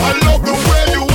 I 0.00 0.16
love 0.24 0.40
the 0.40 0.56
way 0.56 0.84
you 0.96 1.09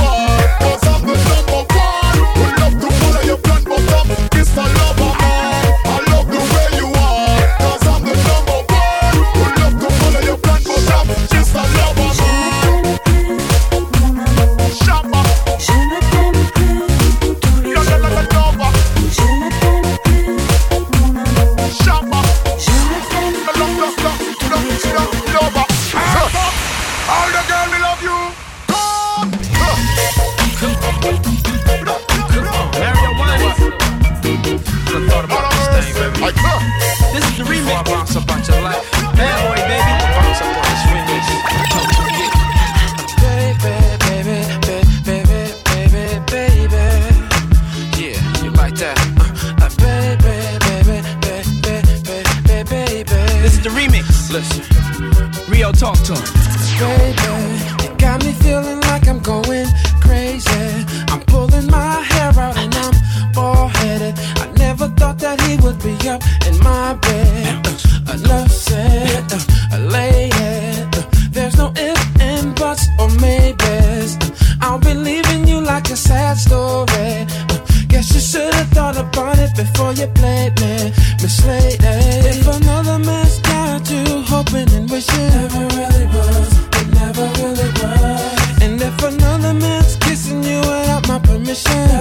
passion. 91.56 91.95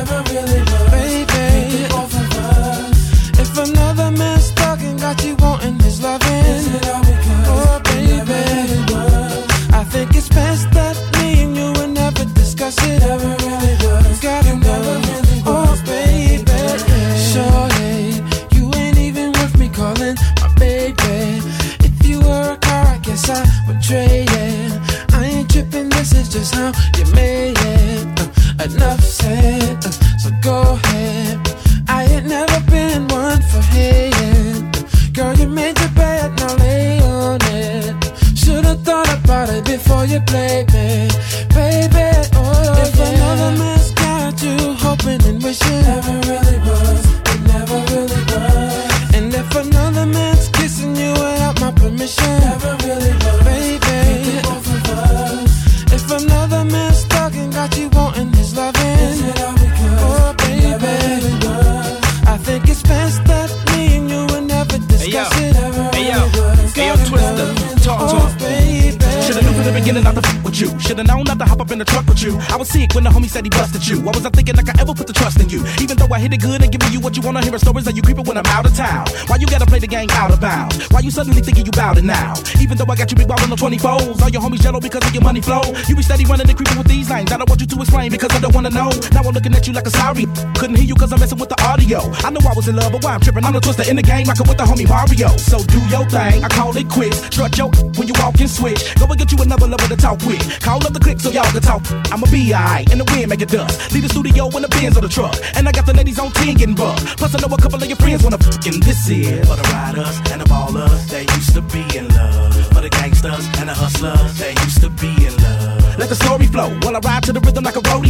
Was 92.66 92.74
in 92.74 92.76
love, 92.76 92.92
but 92.92 93.04
why 93.04 93.14
I'm 93.14 93.22
tripping? 93.22 93.46
I'm 93.46 93.54
the 93.54 93.60
twister 93.60 93.84
in 93.90 93.96
the 93.96 94.02
game, 94.02 94.26
rockin' 94.26 94.48
with 94.48 94.58
the 94.58 94.64
homie 94.64 94.88
Mario. 94.88 95.30
So 95.38 95.60
do 95.60 95.80
your 95.90 96.06
thing, 96.10 96.44
I 96.44 96.50
call 96.50 96.76
it 96.76 96.90
quits. 96.90 97.18
Strut 97.28 97.58
your 97.58 97.70
when 97.98 98.08
you 98.08 98.14
walk 98.20 98.40
and 98.40 98.50
switch. 98.50 98.96
Go 98.96 99.06
and 99.06 99.18
get 99.18 99.32
you 99.32 99.38
another 99.42 99.68
lover 99.68 99.88
to 99.88 99.96
talk 99.96 100.20
with. 100.26 100.42
Call 100.62 100.86
up 100.86 100.94
the 100.94 101.00
click 101.00 101.20
so 101.20 101.30
y'all 101.30 101.50
can 101.52 101.62
talk. 101.62 101.84
I'ma 102.12 102.28
be 102.32 102.54
alright, 102.54 102.92
in 102.92 102.98
the 102.98 103.06
wind 103.06 103.30
make 103.30 103.42
it 103.42 103.50
dust. 103.50 103.94
Leave 103.94 104.04
the 104.04 104.10
studio 104.10 104.48
in 104.50 104.62
the 104.62 104.70
bins 104.70 104.98
of 104.98 105.04
the 105.04 105.10
truck. 105.10 105.36
And 105.56 105.68
I 105.68 105.72
got 105.72 105.86
the 105.86 105.94
ladies 105.94 106.20
on 106.20 106.32
10 106.32 106.56
getting 106.56 106.76
bucked. 106.76 107.18
Plus 107.18 107.36
I 107.36 107.40
know 107.40 107.54
a 107.54 107.62
couple 107.62 107.82
of 107.82 107.88
your 107.88 107.98
friends 107.98 108.24
wanna 108.24 108.38
fucking 108.38 108.80
this 108.82 109.10
is 109.10 109.48
for 109.48 109.56
the 109.56 109.66
riders 109.74 110.18
and 110.32 110.42
the 110.42 110.46
ballers. 110.46 111.08
They 111.10 111.26
used 111.38 111.54
to 111.54 111.62
be 111.62 111.84
in 111.98 112.08
love. 112.10 112.56
For 112.74 112.82
the 112.82 112.90
gangsters 112.90 113.46
and 113.60 113.70
the 113.70 113.74
hustlers. 113.74 114.38
They 114.40 114.54
used 114.66 114.82
to 114.82 114.90
be 114.90 115.12
in 115.26 115.36
love. 115.44 115.98
Let 115.98 116.10
the 116.10 116.16
story 116.16 116.48
flow 116.48 116.70
while 116.84 116.96
I 116.96 117.00
ride 117.00 117.24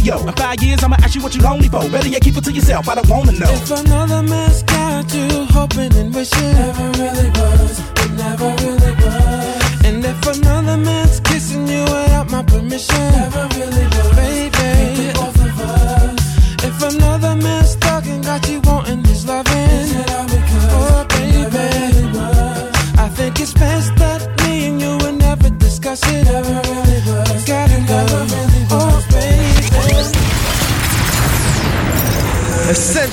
to 0.06 0.12
the 0.12 0.18
rhythm 0.18 0.26
like 0.26 0.26
a 0.26 0.26
rodeo. 0.26 0.28
In 0.28 0.34
five 0.36 0.62
years, 0.62 0.84
I'ma 0.84 0.96
ask 1.02 1.14
you 1.14 1.22
what 1.22 1.34
you 1.34 1.42
lonely 1.42 1.68
for. 1.68 1.88
Better 1.90 2.08
yet, 2.08 2.22
keep 2.22 2.36
it 2.36 2.44
to 2.44 2.52
yourself. 2.52 2.88
I 2.88 2.94
don't 2.94 3.08
wanna 3.08 3.32
know. 3.32 3.50
If 3.50 3.70
another 3.70 4.22
man's 4.22 4.62
got 4.62 5.14
you 5.14 5.46
hoping 5.46 5.94
and 5.96 6.14
wishing, 6.14 6.52
never 6.52 6.90
really 6.98 7.30
was. 7.30 7.80
It 7.80 8.10
never 8.12 8.48
really 8.62 8.92
was. 9.02 9.84
And 9.84 10.04
if 10.04 10.26
another 10.26 10.76
man's 10.76 11.20
kissing 11.20 11.66
you 11.68 11.82
without 11.82 12.30
my 12.30 12.42
permission, 12.42 13.12
never 13.12 13.48
really 13.56 13.86
was. 13.86 14.16
Baby, 14.16 15.12
both 15.14 15.40
of 15.40 15.60
us. 15.60 16.64
If 16.64 16.82
another 16.82 17.36
man's 17.36 17.76
talking, 17.76 18.22
got 18.22 18.48
you 18.48 18.65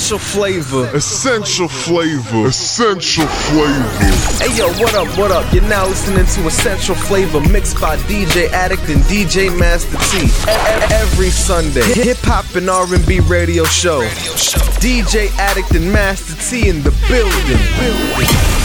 Essential 0.03 0.19
flavor. 0.19 0.89
Essential 0.93 1.67
flavor. 1.69 2.47
Essential 2.47 3.25
flavor. 3.25 4.43
Hey 4.43 4.57
yo, 4.57 4.67
what 4.73 4.93
up, 4.95 5.17
what 5.17 5.31
up? 5.31 5.53
You're 5.53 5.63
now 5.69 5.87
listening 5.87 6.25
to 6.25 6.45
Essential 6.45 6.93
Flavor 6.93 7.39
mixed 7.39 7.79
by 7.79 7.95
DJ 7.99 8.49
Addict 8.49 8.81
and 8.89 9.01
DJ 9.03 9.57
Master 9.57 9.95
T. 10.11 10.27
Every 10.93 11.29
Sunday, 11.29 11.83
hip 11.93 12.17
hop 12.23 12.53
and 12.53 12.69
R&B 12.69 13.21
radio 13.21 13.63
show. 13.63 14.01
DJ 14.81 15.31
Addict 15.37 15.71
and 15.71 15.89
Master 15.93 16.35
T 16.35 16.67
in 16.67 16.83
the 16.83 16.91
building. 17.07 18.62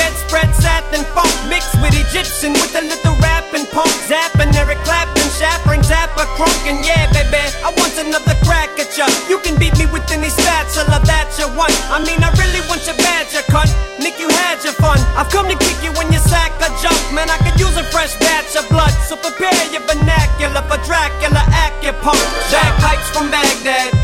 Hello 0.00 0.08
Kitty 0.08 0.40
bedspread, 0.40 0.54
satin 0.56 1.04
funk 1.12 1.32
mixed 1.48 1.74
with 1.80 1.92
Egyptian 1.92 2.52
with 2.54 2.74
a 2.74 2.80
little 2.80 3.16
rap 3.20 3.44
and 3.52 3.68
punk 3.68 3.90
zapping, 4.08 4.52
Eric 4.56 4.78
Clapton, 4.84 5.28
Chaka 5.36 5.60
Khan, 5.64 5.82
Zappa, 5.82 6.24
crunk, 6.36 6.60
and 6.68 6.84
yeah, 6.84 7.10
baby, 7.12 7.40
I 7.60 7.72
want 7.76 7.92
another 7.98 8.34
crack 8.44 8.70
at 8.80 8.96
ya. 8.96 9.06
You 9.28 9.38
can 9.40 9.58
beat 9.58 9.76
me 9.78 9.86
with 9.92 10.08
any 10.10 10.28
spatula 10.28 11.00
that 11.04 11.28
you 11.38 11.48
want. 11.56 11.74
I 11.92 12.00
mean, 12.04 12.22
I 12.22 12.30
really 12.40 12.62
want 12.68 12.86
your 12.86 12.96
badge, 12.96 13.32
you 13.34 13.44
cunt. 13.52 13.70
Nick, 14.00 14.18
you 14.18 14.28
had 14.28 14.62
your 14.64 14.74
fun. 14.80 14.98
I've 15.16 15.28
come 15.28 15.48
to 15.48 15.56
kick 15.56 15.76
you 15.84 15.92
when 15.94 16.12
you 16.12 16.18
sack 16.18 16.52
a 16.60 16.68
jump, 16.80 17.00
man. 17.12 17.28
I 17.28 17.36
could 17.44 17.58
use 17.60 17.76
a 17.76 17.84
fresh 17.92 18.16
batch 18.16 18.56
of 18.56 18.68
blood, 18.68 18.92
so 19.04 19.16
prepare 19.16 19.52
your 19.72 19.84
vernacular 19.84 20.62
for 20.64 20.80
Dracula, 20.86 21.44
acupunk. 21.68 22.20
Bagpipes 22.48 23.08
from 23.12 23.30
Baghdad. 23.30 23.99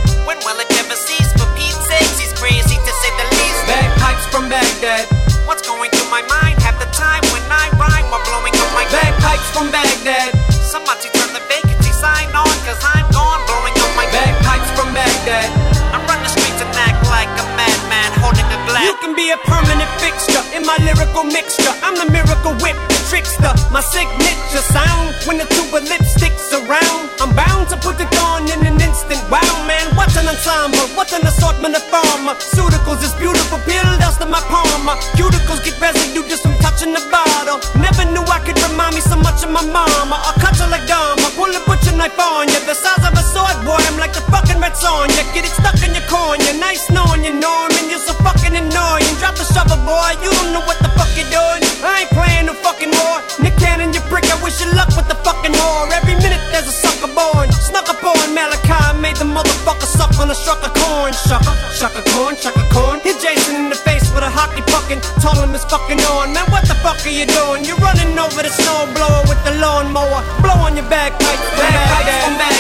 A 19.37 19.39
permanent 19.45 19.91
fixture 20.01 20.41
in 20.57 20.65
my 20.65 20.77
lyrical 20.81 21.25
mixture. 21.25 21.73
I'm 21.85 21.97
the 22.01 22.09
miracle 22.09 22.57
whip, 22.65 22.77
the 22.89 22.99
trickster, 23.13 23.53
my 23.69 23.85
signature 23.85 24.65
sound. 24.73 25.13
When 25.29 25.37
the 25.37 25.47
tuba 25.53 25.85
lipstick's 25.85 26.53
around, 26.57 27.13
I'm 27.21 27.37
bound 27.37 27.69
to 27.71 27.77
put 27.77 28.01
it 28.01 28.09
on 28.25 28.49
in 28.49 28.65
an 28.65 28.81
instant. 28.81 29.21
Wow, 29.29 29.45
man, 29.69 29.93
what's 29.97 30.17
an 30.17 30.29
ensemble? 30.29 30.89
What's 30.97 31.13
an 31.13 31.27
assortment 31.27 31.77
of 31.77 31.85
pharmaceuticals? 31.93 33.01
This 33.05 33.15
beautiful 33.21 33.61
pill 33.69 33.91
dust 34.01 34.23
in 34.25 34.31
my 34.31 34.41
palm. 34.49 34.89
Cuticles 35.19 35.61
get 35.65 35.77
residue 35.81 36.25
just 36.31 36.43
from 36.43 36.57
touching 36.65 36.93
the 36.97 37.03
bottle. 37.13 37.61
Never 37.77 38.09
knew 38.09 38.25
I 38.31 38.41
could 38.41 38.57
remind 38.71 38.95
me 38.95 39.03
so 39.03 39.17
much 39.21 39.45
of 39.45 39.51
my 39.51 39.65
mama. 39.67 40.17
I'll 40.17 40.39
cut 40.41 40.57
you 40.57 40.69
like 40.71 40.87
Dharma, 40.89 41.29
pull 41.37 41.51
a 41.51 41.61
butcher 41.67 41.93
knife 41.93 42.17
on 42.19 42.49
you. 42.49 42.61
The 42.65 42.75
size 42.75 43.05
of 43.05 43.13
a 43.13 43.25
sword, 43.35 43.59
boy, 43.67 43.81
I'm 43.91 43.99
like 43.99 44.15
the 44.15 44.25
fucking 44.33 44.61
red 44.63 44.79
Sonja. 44.79 45.23
Get 45.35 45.45
it 45.45 45.53
stuck 45.53 45.77
in 45.83 45.93
your 45.93 46.07
cornea. 46.09 46.55
Nice 46.57 46.89
knowing 46.91 47.25
you, 47.25 47.35
Norman. 47.35 47.66
Boy. 49.87 50.19
You 50.19 50.29
don't 50.35 50.51
know 50.51 50.65
what 50.67 50.83
the 50.83 50.91
fuck 50.99 51.09
you're 51.15 51.31
doing. 51.31 51.63
I 51.87 52.03
ain't 52.05 52.11
playing 52.11 52.51
no 52.51 52.55
fucking 52.59 52.91
war. 52.91 53.23
Nick 53.39 53.55
Cannon, 53.63 53.95
you 53.95 54.03
prick. 54.11 54.27
I 54.27 54.37
wish 54.43 54.59
you 54.59 54.69
luck 54.75 54.91
with 54.99 55.07
the 55.07 55.15
fucking 55.23 55.55
whore. 55.55 55.87
Every 55.95 56.19
minute 56.19 56.43
there's 56.51 56.67
a 56.67 56.75
sucker 56.75 57.09
born. 57.15 57.49
Snuck 57.55 57.87
up 57.87 58.03
on 58.03 58.35
Malachi. 58.35 58.99
Made 58.99 59.17
the 59.23 59.31
motherfucker 59.31 59.87
suck 59.87 60.13
on 60.19 60.29
a 60.29 60.35
struck 60.35 60.61
of 60.67 60.75
corn. 60.75 61.15
Shucker, 61.15 61.55
shucker 61.79 62.05
corn, 62.13 62.35
shucker 62.35 62.67
corn. 62.75 62.99
Hit 63.07 63.23
Jason 63.23 63.55
in 63.55 63.69
the 63.71 63.79
face 63.87 64.11
with 64.13 64.27
a 64.27 64.31
hockey 64.31 64.67
puckin'. 64.67 65.01
Told 65.23 65.39
him 65.39 65.55
it's 65.55 65.65
fucking 65.71 66.03
on. 66.19 66.35
Man, 66.35 66.45
what 66.51 66.67
the 66.67 66.75
fuck 66.83 66.99
are 67.07 67.15
you 67.15 67.25
doing? 67.25 67.65
You're 67.65 67.79
running 67.79 68.19
over 68.19 68.43
the 68.43 68.51
snow 68.51 68.91
blower 68.93 69.23
with 69.31 69.41
the 69.47 69.55
lawnmower. 69.63 70.21
Blow 70.43 70.59
on 70.67 70.75
your 70.75 70.89
bagpipes 70.91 71.47
from 71.55 71.63
Baghdad. 71.63 72.56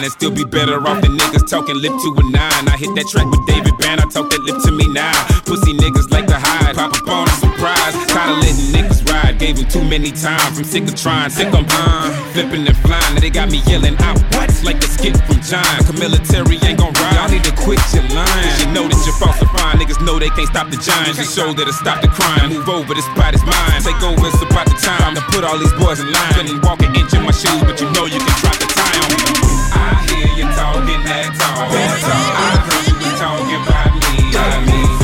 Crippled 0.00 0.04
and 0.04 0.12
still 0.12 0.30
be 0.30 0.44
better 0.44 0.80
off 0.86 1.00
than 1.02 1.16
niggas 1.16 1.48
talking 1.48 1.76
lip 1.76 1.92
to 1.92 2.14
a 2.16 2.22
nine. 2.30 2.68
I 2.68 2.76
hit 2.76 2.94
that 2.96 3.06
track 3.08 3.26
with 3.26 3.44
David 3.46 3.76
Band, 3.78 4.00
I 4.00 4.04
talk 4.08 4.30
that 4.30 4.40
lip 4.40 4.56
to 4.64 4.72
me 4.72 4.86
now. 4.88 5.12
Pussy 5.44 5.72
niggas 5.74 6.10
like 6.10 6.26
to 6.26 6.38
hide, 6.38 6.76
pop 6.76 6.94
up 6.94 7.08
on 7.08 7.28
a 7.28 7.34
surprise. 7.36 7.94
Tired 8.08 8.36
of 8.36 8.38
letting 8.40 8.70
niggas 8.72 9.04
ride, 9.08 9.38
gave 9.38 9.58
him 9.58 9.68
too 9.68 9.84
many 9.84 10.10
times. 10.10 10.58
I'm 10.58 10.64
sick 10.64 10.84
of 10.88 10.96
trying, 10.96 11.30
sick 11.30 11.52
of 11.52 11.66
uh, 11.68 12.10
flipping 12.32 12.66
and 12.66 12.76
flying. 12.84 13.14
Now 13.14 13.20
they 13.20 13.30
got 13.30 13.50
me 13.50 13.62
yelling 13.66 13.96
out, 14.00 14.18
what's 14.36 14.64
like 14.64 14.80
a 14.80 14.88
skit 14.88 15.16
from 15.26 15.40
John. 15.42 15.76
Cause 15.84 15.98
military 15.98 16.56
ain't 16.64 16.78
gon' 16.78 16.92
ride. 16.96 17.16
Y'all 17.16 17.30
need 17.30 17.44
to 17.44 17.54
quit 17.60 17.80
your 17.92 18.06
line. 18.14 18.52
You 18.60 18.68
know 18.72 18.86
that 18.88 19.00
you're 19.04 19.18
falsifying, 19.20 19.78
niggas 19.80 20.00
know 20.04 20.18
they 20.18 20.30
can't 20.32 20.48
stop 20.48 20.70
the 20.70 20.78
giants. 20.80 21.18
You 21.18 21.26
show 21.28 21.52
that'll 21.52 21.76
stop 21.76 22.00
the 22.00 22.08
crime. 22.08 22.52
Move 22.52 22.68
over, 22.68 22.94
this 22.94 23.06
spot 23.12 23.34
is 23.34 23.44
mine. 23.44 23.80
Take 23.82 24.00
over, 24.02 24.26
it's 24.26 24.40
about 24.40 24.66
the 24.68 24.76
time 24.80 25.14
to 25.14 25.22
put 25.32 25.44
all 25.44 25.58
these 25.58 25.74
boys 25.76 26.00
in 26.00 26.08
line. 26.08 26.32
Couldn't 26.34 26.62
walk 26.64 26.80
an 26.82 26.94
inch 26.96 27.12
in 27.12 27.22
my 27.22 27.34
shoes, 27.34 27.60
but 27.66 27.80
you 27.80 27.90
know 27.92 28.06
you 28.06 28.18
can 28.18 28.34
drop 28.40 28.56
the 28.56 28.68
time. 28.72 29.49
I 29.90 30.06
hear 30.06 30.28
you 30.38 30.46
talking 30.54 31.02
that 31.02 31.34
talk. 31.34 31.66
I 31.66 32.62
heard 32.62 32.86
you 33.02 33.10
talking 33.18 33.58
about 33.58 33.90
me. 33.98 34.30
I 34.38 34.64
mean, 34.66 34.99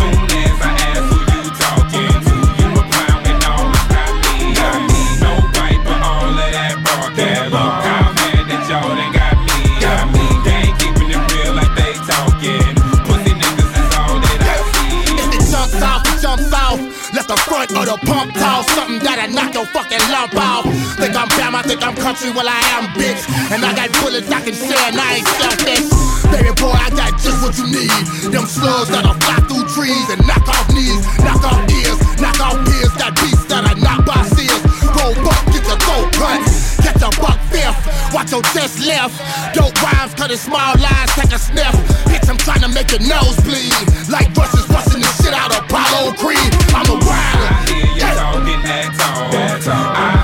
front 17.68 17.88
the 17.88 17.98
pump 18.06 18.34
toss 18.34 18.66
something 18.74 18.98
that'll 19.00 19.32
knock 19.34 19.54
your 19.54 19.66
fucking 19.66 20.02
lump 20.10 20.34
off. 20.36 20.64
Think 20.98 21.14
I'm 21.16 21.28
fam, 21.34 21.54
I 21.54 21.62
think 21.62 21.82
I'm 21.82 21.94
country, 21.96 22.30
well 22.30 22.48
I 22.48 22.60
am 22.78 22.86
bitch. 22.94 23.22
And 23.50 23.64
I 23.64 23.74
got 23.74 23.90
bullets 24.02 24.30
I 24.30 24.40
can 24.42 24.54
share, 24.54 24.86
and 24.86 24.98
I 24.98 25.20
ain't 25.20 25.28
selfish. 25.38 25.86
Baby 26.30 26.52
boy, 26.58 26.74
I 26.74 26.90
got 26.90 27.12
just 27.18 27.42
what 27.42 27.54
you 27.58 27.66
need. 27.70 27.90
Them 28.32 28.46
slugs 28.46 28.90
that'll 28.90 29.14
fly 29.14 29.38
through 29.46 29.66
trees 29.74 30.08
and 30.10 30.20
knock 30.26 30.46
off 30.48 30.66
knees, 30.74 31.02
knock 31.22 31.42
off 31.42 31.62
ears, 31.70 31.98
knock 32.20 32.40
off 32.40 32.58
ears. 32.76 32.92
Got 32.98 33.14
beasts 33.16 33.46
that'll 33.46 33.78
knock 33.80 34.06
by 34.06 34.22
seals. 34.34 34.62
Go 34.94 35.14
buck, 35.22 35.42
get 35.50 35.64
your 35.66 35.78
throat 35.80 36.08
cut. 36.18 36.40
Get 36.82 37.00
your 37.00 37.14
buck 37.22 37.45
fifth, 37.56 38.12
watch 38.12 38.30
your 38.32 38.42
chest 38.52 38.84
left. 38.84 39.16
Dope 39.54 39.76
rhymes, 39.82 40.12
cutting 40.14 40.36
small 40.36 40.76
lines, 40.76 41.10
take 41.16 41.32
a 41.32 41.38
sniff. 41.38 41.74
Bitch, 42.04 42.28
I'm 42.28 42.36
trying 42.36 42.60
to 42.60 42.68
make 42.68 42.90
your 42.92 43.00
nose 43.00 43.36
bleed. 43.40 43.72
Like 44.12 44.28
rushes 44.36 44.68
rushing 44.68 45.00
the 45.00 45.10
shit 45.16 45.32
out 45.32 45.50
of 45.56 45.64
Apollo 45.64 46.12
Creed. 46.20 46.52
I'm 46.76 46.86
a 46.92 46.96
rider. 47.00 47.48
I 47.48 47.64
hear 47.72 47.88
you 47.96 48.12
talking 48.12 48.62
that 48.62 48.88
talk. 48.98 49.96
I 49.96 50.10
heard 50.10 50.15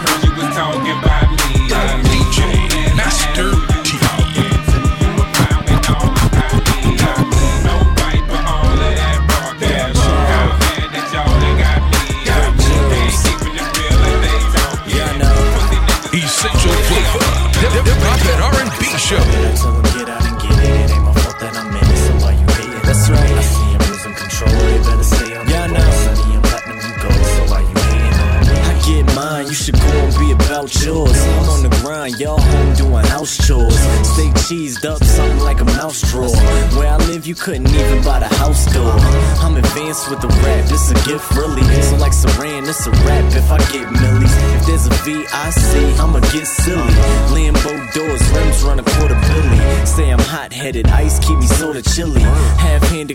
gift, 41.05 41.30
really. 41.36 41.62
So 41.82 41.96
like 41.96 42.12
Saran, 42.12 42.68
it's 42.68 42.86
a 42.86 42.90
rap. 43.07 43.24
If 43.34 43.50
I 43.50 43.59
get 43.72 43.90
millies, 43.90 44.34
if 44.57 44.66
there's 44.66 44.86
a 44.86 44.94
VIC, 45.05 45.98
I'ma 45.98 46.20
get 46.32 46.46
silly. 46.46 46.94
Lambo 47.34 47.72
doors, 47.92 48.22
rims 48.30 48.62
run 48.62 48.78
a 48.80 48.84
quarter 48.84 49.18
billy. 49.28 49.86
Say 49.86 50.11
I'm 50.11 50.18
hot 50.18 50.53
headed, 50.53 50.86
ice 50.88 51.18
keep 51.18 51.38
me 51.38 51.46
sorta 51.46 51.82
chilly. 51.82 52.22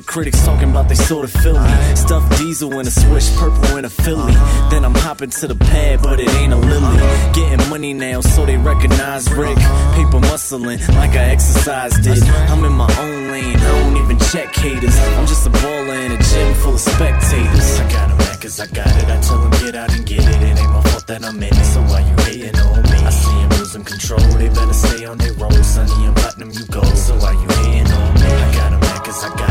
Critics 0.06 0.44
talking 0.46 0.70
about 0.70 0.90
they 0.90 0.96
sorta 0.96 1.28
Philly. 1.28 1.70
Stuffed 1.96 2.38
diesel 2.38 2.80
in 2.80 2.88
a 2.88 2.92
swish, 2.92 3.34
purple 3.36 3.78
in 3.78 3.86
a 3.86 3.90
Philly. 3.90 4.34
Then 4.70 4.84
I'm 4.84 4.96
hopping 4.96 5.30
to 5.30 5.48
the 5.48 5.56
pad, 5.56 6.02
but 6.02 6.20
it 6.20 6.30
ain't 6.36 6.54
a 6.54 6.58
lily. 6.58 6.98
Getting 7.34 7.70
money 7.70 7.94
now, 7.94 8.22
so 8.22 8.46
they 8.46 8.58
recognize 8.58 9.32
Rick. 9.32 9.58
Paper 9.96 10.20
muscling 10.32 10.80
like 10.96 11.12
I 11.12 11.26
exercised 11.36 12.06
it. 12.06 12.24
I'm 12.52 12.64
in 12.66 12.74
my 12.74 12.92
own 13.00 13.32
lane, 13.32 13.58
I 13.58 13.84
don't 13.84 13.98
even 14.04 14.20
check 14.20 14.56
haters. 14.56 14.98
I'm 15.18 15.28
just 15.28 15.48
a 15.48 15.50
baller 15.50 16.06
in 16.06 16.12
a 16.12 16.18
gym 16.18 16.54
full 16.56 16.74
of 16.74 16.80
spectators. 16.80 17.80
I 17.80 17.92
got 17.92 18.12
'em 18.12 18.18
mad 18.18 18.42
cause 18.42 18.60
I 18.60 18.68
got 18.68 18.88
it. 18.88 19.08
I 19.16 19.18
tell 19.22 19.44
'em 19.44 19.52
get 19.64 19.76
out 19.76 19.92
and 19.94 20.06
get 20.06 20.20
it. 20.20 20.42
It 20.42 20.58
ain't 20.60 20.72
my 20.72 20.82
fault 20.90 21.08
that 21.08 21.24
I'm 21.24 21.38
in 21.38 21.54
it, 21.54 21.66
so 21.74 21.82
why 21.82 22.00
you 22.02 22.16
hating 22.26 22.60
on 22.60 22.82
me? 22.84 22.98
I 23.06 23.10
see 23.12 23.28
see 23.28 23.44
'em 23.44 23.50
losing 23.60 23.84
control, 23.84 24.28
they 24.40 24.50
better 24.50 24.74
stay 24.74 25.06
on 25.06 25.18
their 25.18 25.34
road. 25.34 25.64
Sunny 25.66 26.06
and 26.06 26.16
platinum, 26.16 26.52
you 26.52 26.66
go, 26.68 26.84
so 26.96 27.14
why 27.16 27.32
you 27.34 27.48
hating 27.62 27.92
on 27.92 28.14
me? 28.22 28.30
I 28.46 28.54
got 28.60 28.74
'em 28.74 28.80
mad 28.80 29.04
cause 29.04 29.24
I 29.24 29.30
got 29.30 29.47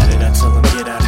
tell 0.46 0.58
'em 0.58 0.62
get 0.62 0.88
out 0.88 1.05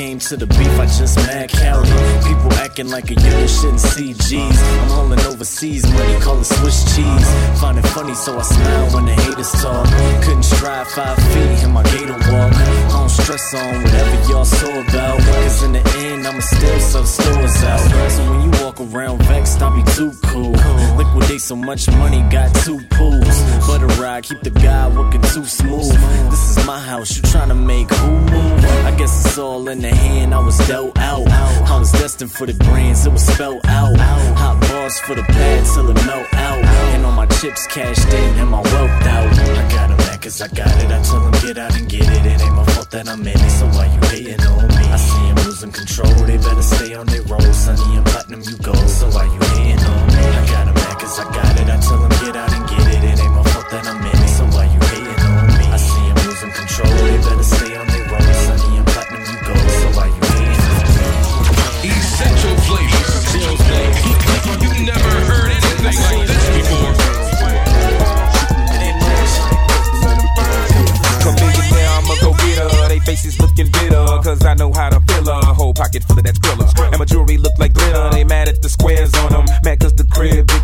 came 0.00 0.18
to 0.18 0.34
the 0.34 0.46
beef, 0.46 0.74
I 0.80 0.86
just 0.86 1.16
mad 1.28 1.50
counted. 1.50 1.92
People 2.24 2.50
acting 2.64 2.88
like 2.88 3.10
a 3.10 3.16
union 3.20 3.48
shouldn't 3.48 3.80
see 3.80 4.14
G's. 4.14 4.60
I'm 4.80 4.88
hauling 4.96 5.20
overseas 5.30 5.84
money, 5.92 6.18
call 6.20 6.40
it 6.40 6.44
Swiss 6.44 6.78
cheese. 6.96 7.28
Find 7.60 7.76
it 7.76 7.86
funny, 7.88 8.14
so 8.14 8.38
I 8.38 8.42
smile 8.42 8.86
when 8.94 9.04
the 9.04 9.12
haters 9.12 9.52
talk. 9.60 9.86
Couldn't 10.24 10.48
stride 10.54 10.86
five 10.86 11.18
feet 11.32 11.64
in 11.64 11.70
my 11.72 11.82
gator 11.92 12.18
walk. 12.32 12.52
I 12.54 12.96
don't 12.96 13.10
stress 13.10 13.52
on 13.52 13.82
whatever 13.82 14.16
y'all 14.30 14.46
saw 14.46 14.72
about. 14.80 15.18
Cause 15.20 15.62
in 15.64 15.72
the 15.72 15.84
end, 16.08 16.26
I'ma 16.26 16.40
still 16.40 16.80
sell 16.80 17.04
stores 17.04 17.62
out. 17.64 18.10
So 18.10 18.22
when 18.30 18.40
you 18.44 18.50
walk 18.64 18.80
around 18.80 19.22
vexed, 19.24 19.60
I'll 19.60 19.76
be 19.76 19.84
too 19.92 20.12
cool. 20.32 20.59
So 21.40 21.56
much 21.56 21.88
money, 21.90 22.22
got 22.30 22.54
two 22.64 22.78
pools. 22.90 23.36
Butter 23.66 23.86
ride, 24.00 24.22
keep 24.22 24.40
the 24.42 24.50
guy 24.50 24.86
working 24.88 25.22
too 25.22 25.44
smooth. 25.44 25.90
This 26.30 26.56
is 26.56 26.66
my 26.66 26.78
house, 26.78 27.16
you 27.16 27.22
tryna 27.22 27.56
make 27.56 27.90
who 27.90 28.10
move? 28.10 28.64
I 28.84 28.94
guess 28.96 29.24
it's 29.24 29.38
all 29.38 29.66
in 29.68 29.80
the 29.80 29.88
hand, 29.88 30.32
I 30.32 30.38
was 30.38 30.56
dealt 30.68 30.96
out. 30.98 31.26
I 31.26 31.78
was 31.78 31.90
destined 31.90 32.30
for 32.30 32.46
the 32.46 32.52
grands, 32.52 33.04
it 33.06 33.12
was 33.12 33.26
spelled 33.26 33.66
out. 33.66 33.96
Hot 33.98 34.60
bars 34.60 35.00
for 35.00 35.16
the 35.16 35.22
pad 35.22 35.64
till 35.74 35.90
it 35.90 36.06
melt 36.06 36.26
out. 36.34 36.62
And 36.94 37.06
all 37.06 37.12
my 37.12 37.26
chips 37.26 37.66
cashed 37.66 38.12
in 38.12 38.38
and 38.38 38.50
my 38.50 38.60
wealth 38.60 39.06
out. 39.06 39.32
I 39.32 39.70
got 39.72 39.90
mad 39.90 40.22
cause 40.22 40.40
I 40.42 40.48
got 40.48 40.68
it. 40.84 40.90
I 40.92 41.02
tell 41.02 41.26
'em 41.26 41.32
get 41.40 41.58
out 41.58 41.74
and 41.74 41.88
get 41.88 42.02
it. 42.02 42.26
It 42.26 42.40
ain't 42.42 42.54
my 42.54 42.64
fault 42.66 42.90
that 42.90 43.08
I'm 43.08 43.26
in 43.26 43.28
it, 43.28 43.50
so 43.58 43.66
why 43.74 43.86
you 43.86 44.00
hating 44.08 44.46
on 44.46 44.68
me? 44.68 44.84
I 44.92 44.96
see 44.96 45.28
'em 45.30 45.36
losing 45.46 45.72
control, 45.72 46.14
they 46.26 46.36
better 46.36 46.62
stay 46.62 46.94
on 46.94 47.06
their 47.06 47.22
road. 47.22 47.54
Sunny 47.54 47.96
and 47.96 48.06
platinum, 48.06 48.42
you 48.42 48.56
go, 48.58 48.74
so 48.86 49.08
why 49.08 49.24
you 49.24 49.40
hating 49.56 49.84
on 49.84 50.06
me? 50.06 50.22
I 50.40 50.46
got 50.46 50.68
'em 50.68 50.79
tell 51.80 52.02
'em 52.04 52.10
get 52.24 52.36
out 52.36 52.52
and 52.52 52.64
get 52.68 52.86
it. 52.94 53.04
It 53.04 53.20
ain't 53.20 53.34
my 53.34 53.42
fault 53.50 53.68
that 53.70 53.86
I'm 53.86 54.00
in 54.00 54.18
it, 54.24 54.32
so 54.36 54.44
why 54.54 54.64
you 54.64 54.80
hating 54.90 55.20
on 55.24 55.46
me? 55.58 55.66
I 55.72 55.78
see 55.78 56.06
'em 56.10 56.16
losing 56.26 56.52
control, 56.52 56.92
they 57.06 57.18
better 57.18 57.42
stay 57.42 57.76
on 57.76 57.86
their 57.86 58.04
road. 58.10 58.34
Sunny 58.46 58.78
and 58.78 58.86
platinum, 58.86 59.22
you 59.30 59.38
go, 59.46 59.54
so 59.80 59.88
why 59.96 60.06
you 60.06 60.22
hating 60.32 60.62
on 60.70 60.84
me? 60.96 61.90
Essential 61.90 62.56
flavor. 62.66 62.98
You 64.62 64.70
never 64.86 65.12
heard 65.30 65.50
anything 65.50 65.96
like 66.04 66.26
this 66.26 66.44
before. 66.56 66.92
Come 71.20 71.36
millionaire, 71.36 71.90
I'ma 71.98 72.14
go 72.20 72.30
get 72.32 72.58
her. 72.58 72.88
They 72.88 73.00
faces 73.00 73.38
looking 73.40 73.68
bitter, 73.70 74.04
cause 74.22 74.44
I 74.44 74.54
know 74.54 74.72
how 74.72 74.88
to 74.88 75.00
fill 75.08 75.26
her. 75.26 75.40
Whole 75.54 75.74
pocket 75.74 76.02
full 76.04 76.18
of 76.18 76.24
that 76.24 76.36
thriller. 76.42 76.66
And 76.92 76.98
my 76.98 77.04
jewelry 77.04 77.36
look 77.36 77.56
like 77.58 77.72
glitter. 77.72 78.10
They 78.10 78.24
mad 78.24 78.48
at 78.48 78.62
the 78.62 78.68
squares 78.68 79.12
on 79.14 79.32
them. 79.32 79.44
Mad 79.64 79.78
cause 79.80 79.92
the 79.94 79.99
crib 79.99 79.99
big 79.99 79.99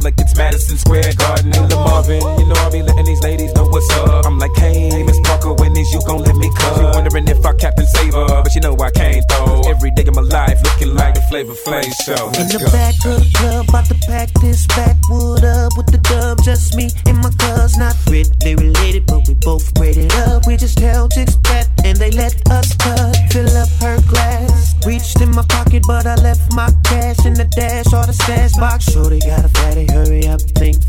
like 0.07 0.21
it's 0.21 0.37
Madison 0.37 0.79
Square 0.79 1.19
Garden 1.19 1.51
in 1.51 1.67
the 1.67 1.75
Marvin. 1.75 2.23
You 2.39 2.47
know 2.47 2.55
I 2.63 2.71
be 2.71 2.81
letting 2.81 3.07
these 3.07 3.23
ladies 3.27 3.53
know 3.55 3.67
what's 3.67 3.91
up. 4.07 4.25
I'm 4.25 4.39
like, 4.39 4.55
hey, 4.55 5.03
Miss 5.03 5.19
Parker, 5.27 5.53
when 5.55 5.77
is 5.77 5.93
you 5.93 6.01
gon' 6.07 6.23
let 6.23 6.37
me 6.37 6.49
come? 6.55 6.79
She 6.79 6.85
wondering 6.95 7.27
if 7.27 7.45
I 7.45 7.53
Captain 7.55 7.87
Saver, 7.87 8.27
but 8.45 8.55
you 8.55 8.61
know 8.61 8.79
I 8.79 8.91
can't 8.91 9.27
though. 9.29 9.67
Every 9.67 9.91
day 9.91 10.07
of 10.07 10.15
my 10.15 10.23
life 10.23 10.63
looking 10.63 10.95
like 10.95 11.15
the 11.15 11.23
Flavor 11.23 11.59
Flav 11.67 11.91
show. 12.07 12.31
In 12.39 12.47
the 12.47 12.63
go. 12.63 12.71
back 12.71 12.95
of 13.03 13.19
the 13.19 13.31
club, 13.35 13.69
about 13.69 13.87
to 13.87 13.99
pack 14.07 14.31
this 14.39 14.63
backwood 14.79 15.43
up 15.43 15.75
with 15.77 15.91
the 15.91 15.99
dub. 15.99 16.39
Just 16.45 16.77
me 16.77 16.87
and 17.07 17.19
my 17.19 17.31
cuz, 17.43 17.77
not 17.77 17.99
really 18.07 18.55
related, 18.55 19.07
but 19.11 19.27
we 19.27 19.35
both 19.43 19.75
prayed 19.75 19.99
it 19.99 20.15
up. 20.31 20.47
We 20.47 20.57
just 20.57 20.79
held 20.79 21.11
chicks 21.19 21.35
back 21.51 21.67
and 21.83 21.99
they 21.99 22.13
let 22.13 22.31
us 22.55 22.71
cut. 22.79 23.11
Fill 23.35 23.51
up 23.59 23.71
her 23.83 23.99
glass. 24.07 24.75
Reached 24.87 25.21
in 25.21 25.35
my 25.35 25.43
pocket, 25.51 25.83
but 25.89 26.07
I 26.07 26.15
left 26.23 26.55
my 26.55 26.71
cash 26.87 26.96
stash 28.27 28.53
box. 28.55 28.85
Shorty 28.91 29.21
got 29.21 29.45
a 29.45 29.49
fatty, 29.49 29.87
hurry 29.93 30.27
up, 30.27 30.41
think 30.59 30.86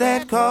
that 0.00 0.26
call. 0.28 0.49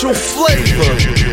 special 0.00 0.14
flavor 0.14 1.29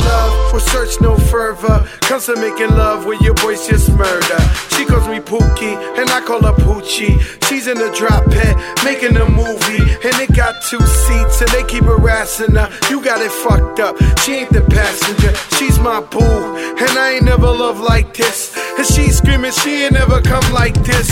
love 0.00 0.52
will 0.52 0.60
search 0.60 1.00
no 1.00 1.16
further. 1.16 1.86
Comes 2.02 2.26
to 2.26 2.36
making 2.36 2.70
love 2.70 3.06
with 3.06 3.20
your 3.20 3.34
boys 3.34 3.66
just 3.66 3.90
murder. 3.92 4.40
She 4.74 4.84
calls 4.84 5.08
me 5.08 5.20
Pookie, 5.20 5.76
and 5.98 6.08
I 6.10 6.20
call 6.20 6.42
her 6.42 6.52
Poochie. 6.52 7.20
She's 7.48 7.66
in 7.66 7.78
the 7.78 7.90
drop 7.96 8.24
pet, 8.26 8.56
making 8.84 9.16
a 9.16 9.28
movie. 9.28 9.82
And 10.06 10.14
it 10.20 10.34
got 10.34 10.54
two 10.62 10.80
seats, 10.80 11.40
and 11.40 11.50
they 11.50 11.64
keep 11.64 11.84
harassing 11.84 12.54
her. 12.54 12.70
You 12.90 13.02
got 13.02 13.20
it 13.20 13.32
fucked 13.32 13.80
up. 13.80 13.96
She 14.20 14.34
ain't 14.34 14.50
the 14.50 14.62
passenger, 14.62 15.34
she's 15.56 15.78
my 15.78 16.00
boo. 16.00 16.20
And 16.20 16.98
I 16.98 17.14
ain't 17.16 17.24
never 17.24 17.46
loved 17.46 17.80
like 17.80 18.14
this. 18.14 18.56
And 18.78 18.86
she's 18.86 19.18
screaming, 19.18 19.52
she 19.52 19.84
ain't 19.84 19.92
never 19.92 20.20
come 20.20 20.44
like 20.52 20.74
this. 20.84 21.08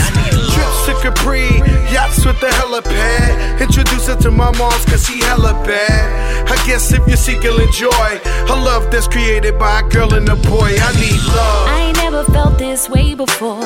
Trips 0.53 0.85
to 0.87 0.93
Capri, 1.01 1.47
yachts 1.91 2.25
with 2.25 2.39
the 2.39 2.47
helipad. 2.47 3.59
Introduce 3.59 4.07
her 4.07 4.15
to 4.21 4.31
my 4.31 4.51
moms, 4.57 4.85
cause 4.85 5.05
she 5.05 5.21
hella 5.21 5.53
bad. 5.65 6.49
I 6.49 6.55
guess 6.67 6.91
if 6.93 7.07
you're 7.07 7.17
seeking 7.17 7.41
joy, 7.41 7.63
enjoy 7.63 8.35
love 8.65 8.74
love 8.75 8.91
that's 8.91 9.07
created 9.07 9.57
by 9.57 9.79
a 9.79 9.83
girl 9.89 10.13
and 10.13 10.27
a 10.27 10.35
boy. 10.35 10.71
I 10.87 10.91
need 10.99 11.21
love. 11.37 11.67
I 11.75 11.77
ain't 11.87 11.97
never 11.97 12.23
felt 12.25 12.57
this 12.57 12.89
way 12.89 13.15
before. 13.15 13.63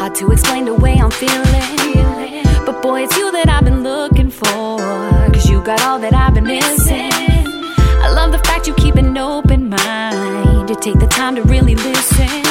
Hard 0.00 0.14
to 0.16 0.32
explain 0.32 0.64
the 0.64 0.74
way 0.74 0.94
I'm 0.94 1.12
feeling. 1.12 2.44
But 2.66 2.82
boy, 2.82 3.04
it's 3.04 3.16
you 3.16 3.30
that 3.32 3.48
I've 3.48 3.64
been 3.64 3.82
looking 3.84 4.30
for. 4.30 4.78
Cause 5.34 5.48
you 5.48 5.62
got 5.62 5.80
all 5.82 6.00
that 6.00 6.12
I've 6.12 6.34
been 6.34 6.44
missing. 6.44 7.12
I 8.04 8.08
love 8.18 8.32
the 8.32 8.42
fact 8.48 8.66
you 8.66 8.74
keep 8.74 8.96
an 8.96 9.16
open 9.16 9.68
mind. 9.68 10.68
You 10.68 10.76
take 10.76 10.98
the 10.98 11.06
time 11.06 11.36
to 11.36 11.42
really 11.42 11.76
listen. 11.76 12.42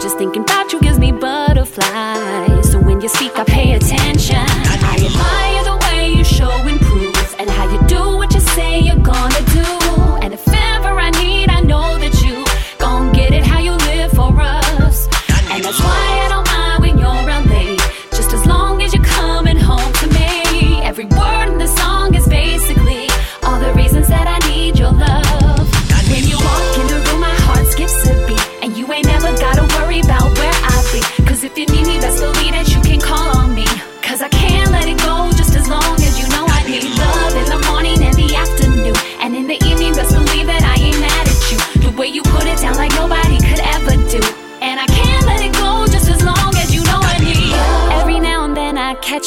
Just 0.00 0.16
thinking 0.16 0.42
about 0.42 0.72
you 0.72 0.80
gives 0.80 0.98
me 0.98 1.12
butterflies. 1.12 2.72
So 2.72 2.80
when 2.80 3.02
you 3.02 3.08
speak, 3.08 3.38
I 3.38 3.44
pay 3.44 3.74
attention. 3.74 4.47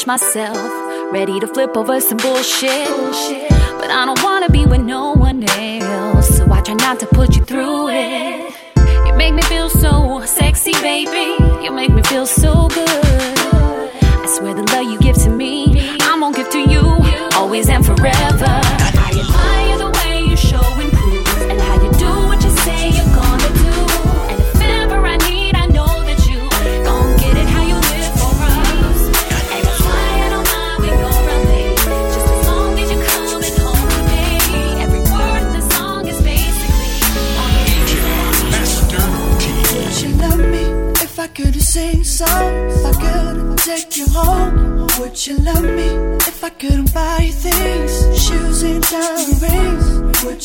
catch 0.02 0.08
myself 0.08 1.12
ready 1.12 1.40
to 1.40 1.48
flip 1.48 1.76
over 1.78 2.00
some 2.02 2.18
bullshit. 2.18 2.88
bullshit. 2.90 3.50
But 3.50 3.92
I 3.92 4.06
don't 4.06 4.24
wanna 4.24 4.50
be 4.50 4.66
with 4.66 4.82
no 4.82 5.14
one 5.14 5.44
else, 5.44 6.38
so 6.38 6.52
I 6.52 6.62
try 6.62 6.76
not 6.76 7.00
to 7.02 7.06
put 7.08 7.36
you 7.36 7.44
through 7.44 7.90
it. 7.90 8.31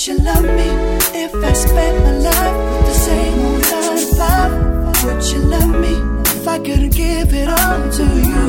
Would 0.06 0.18
you 0.18 0.24
love 0.24 0.44
me 0.44 0.68
if 1.18 1.34
I 1.34 1.52
spent 1.52 2.04
my 2.04 2.12
life 2.12 2.56
with 2.70 2.86
the 2.86 2.94
same 2.94 3.38
old 3.44 3.62
nine 3.72 3.96
to 3.98 4.06
five? 4.14 5.04
Would 5.04 5.24
you 5.32 5.38
love 5.40 5.80
me 5.80 5.94
if 6.30 6.46
I 6.46 6.58
could 6.60 6.92
give 6.92 7.34
it 7.34 7.48
all 7.48 7.90
to 7.90 8.04
you? 8.30 8.46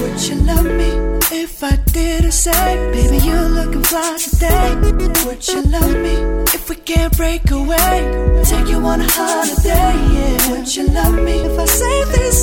Would 0.00 0.20
you 0.28 0.36
love 0.48 0.64
me 0.64 0.90
if 1.30 1.62
I 1.62 1.76
didn't 1.92 2.32
say, 2.32 2.90
baby, 2.90 3.18
you're 3.18 3.50
looking 3.50 3.82
fly 3.82 4.16
today? 4.16 4.76
Would 5.26 5.46
you 5.46 5.60
love 5.64 5.94
me 6.06 6.14
if 6.56 6.70
we 6.70 6.76
can't 6.76 7.14
break 7.14 7.50
away? 7.50 8.42
Take 8.44 8.68
you 8.68 8.78
on 8.78 9.02
a 9.02 9.10
holiday, 9.10 9.92
yeah. 10.14 10.52
Would 10.52 10.74
you 10.74 10.86
love 10.88 11.16
me 11.16 11.40
if 11.40 11.58
I 11.58 11.66
say 11.66 12.04
this? 12.14 12.35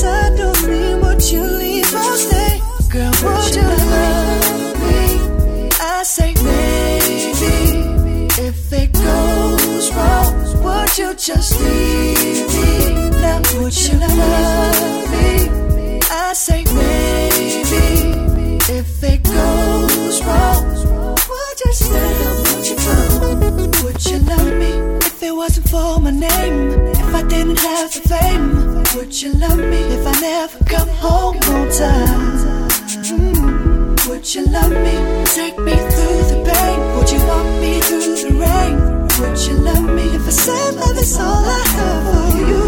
Would 29.24 29.34
you 29.34 29.40
love 29.40 29.58
me 29.58 29.78
if 29.78 30.06
I 30.06 30.20
never 30.20 30.60
come 30.66 30.90
home 30.90 31.38
on 31.38 31.70
time? 31.72 32.68
Mm, 33.08 34.10
would 34.10 34.36
you 34.36 34.46
love 34.48 34.72
me? 34.72 34.96
Take 35.28 35.58
me 35.60 35.76
through 35.94 36.24
the 36.32 36.44
pain. 36.44 36.80
Would 36.98 37.10
you 37.10 37.20
walk 37.26 37.48
me 37.62 37.80
through 37.80 38.16
the 38.24 38.32
rain? 38.44 38.76
Would 39.20 39.40
you 39.48 39.54
love 39.64 39.84
me 39.96 40.04
if 40.18 40.28
I 40.28 40.30
said 40.30 40.76
love 40.76 40.98
is 40.98 41.18
all 41.18 41.46
I 41.46 41.64
have 41.78 42.04
for 42.10 42.38
you? 42.50 42.64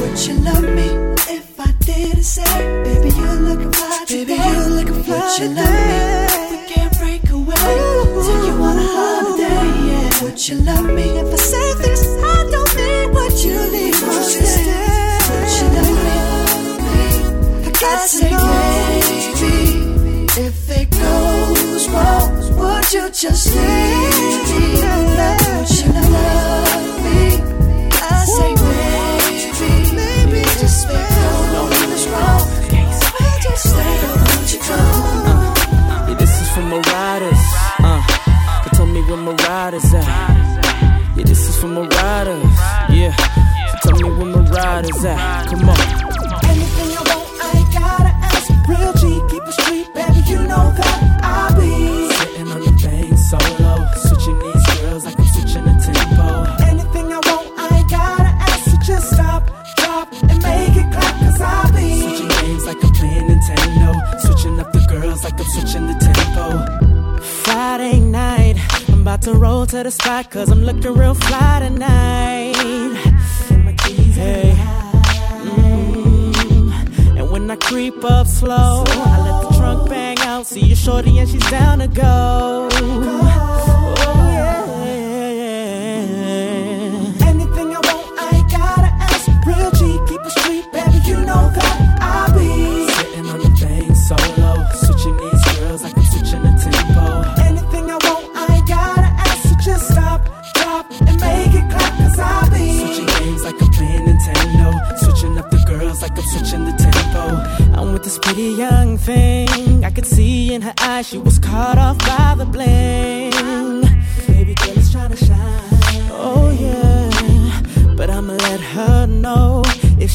Would 0.00 0.26
you 0.26 0.34
love 0.44 0.64
me 0.64 0.88
if 1.36 1.58
I 1.58 1.72
didn't 1.86 2.24
say, 2.24 2.82
baby 2.84 3.16
you're 3.16 3.40
looking 3.48 3.72
fly 3.72 4.04
today? 4.06 4.24
Baby 4.26 4.42
you're 4.42 4.68
looking 4.76 5.02
fly 5.04 5.36
Would 5.38 5.81
just 23.22 23.54
leave 23.54 23.81
spot 69.92 70.30
cause 70.30 70.50
I'm 70.50 70.62
looking 70.64 70.71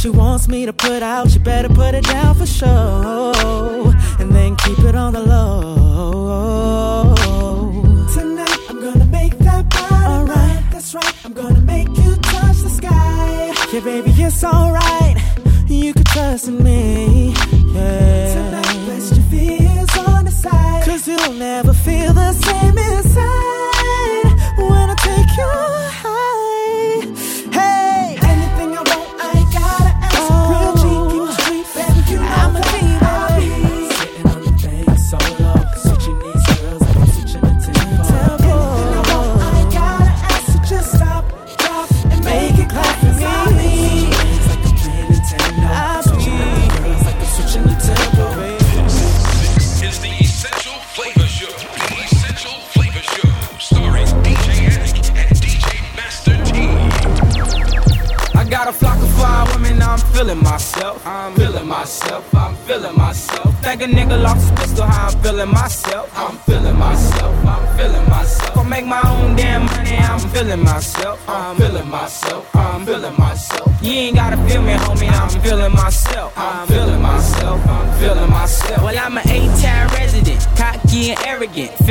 she 0.08 0.12
wants 0.12 0.47
me 0.47 0.66
to 0.66 0.72
put 0.72 1.03
out, 1.03 1.30
she 1.30 1.38
better 1.38 1.68
put 1.68 1.93
it 1.93 2.05
down 2.05 2.34
for 2.34 2.45
sure, 2.45 3.93
and 4.20 4.32
then 4.32 4.55
keep 4.55 4.80
it 4.80 4.95
on 4.95 5.12
the 5.12 5.20
low. 5.20 7.14
Tonight 8.14 8.58
I'm 8.70 8.80
gonna 8.80 9.05
make 9.08 9.38
that 9.39 9.70
body 9.70 10.05
Alright, 10.05 10.64
that's 10.72 10.95
right, 10.95 11.14
I'm 11.26 11.34
gonna 11.34 11.60
make 11.60 11.89
you 11.89 12.16
touch 12.16 12.60
the 12.60 12.70
sky 12.70 13.53
Yeah, 13.74 13.82
baby, 13.82 14.12
it's 14.12 14.45
alright. 14.45 15.18
You 15.68 15.93
can 15.93 16.05
trust 16.05 16.47
in 16.47 16.64
me. 16.64 17.34
Yeah. 17.74 18.34
Tonight, 18.34 18.88
rest 18.88 19.14
your 19.14 19.26
fears 19.26 19.97
on 20.08 20.24
the 20.24 20.32
side 20.32 20.86
Cause 20.86 21.05
you'll 21.05 21.34
never 21.34 21.74
feel 21.74 22.14
the 22.14 22.32
same 22.32 22.76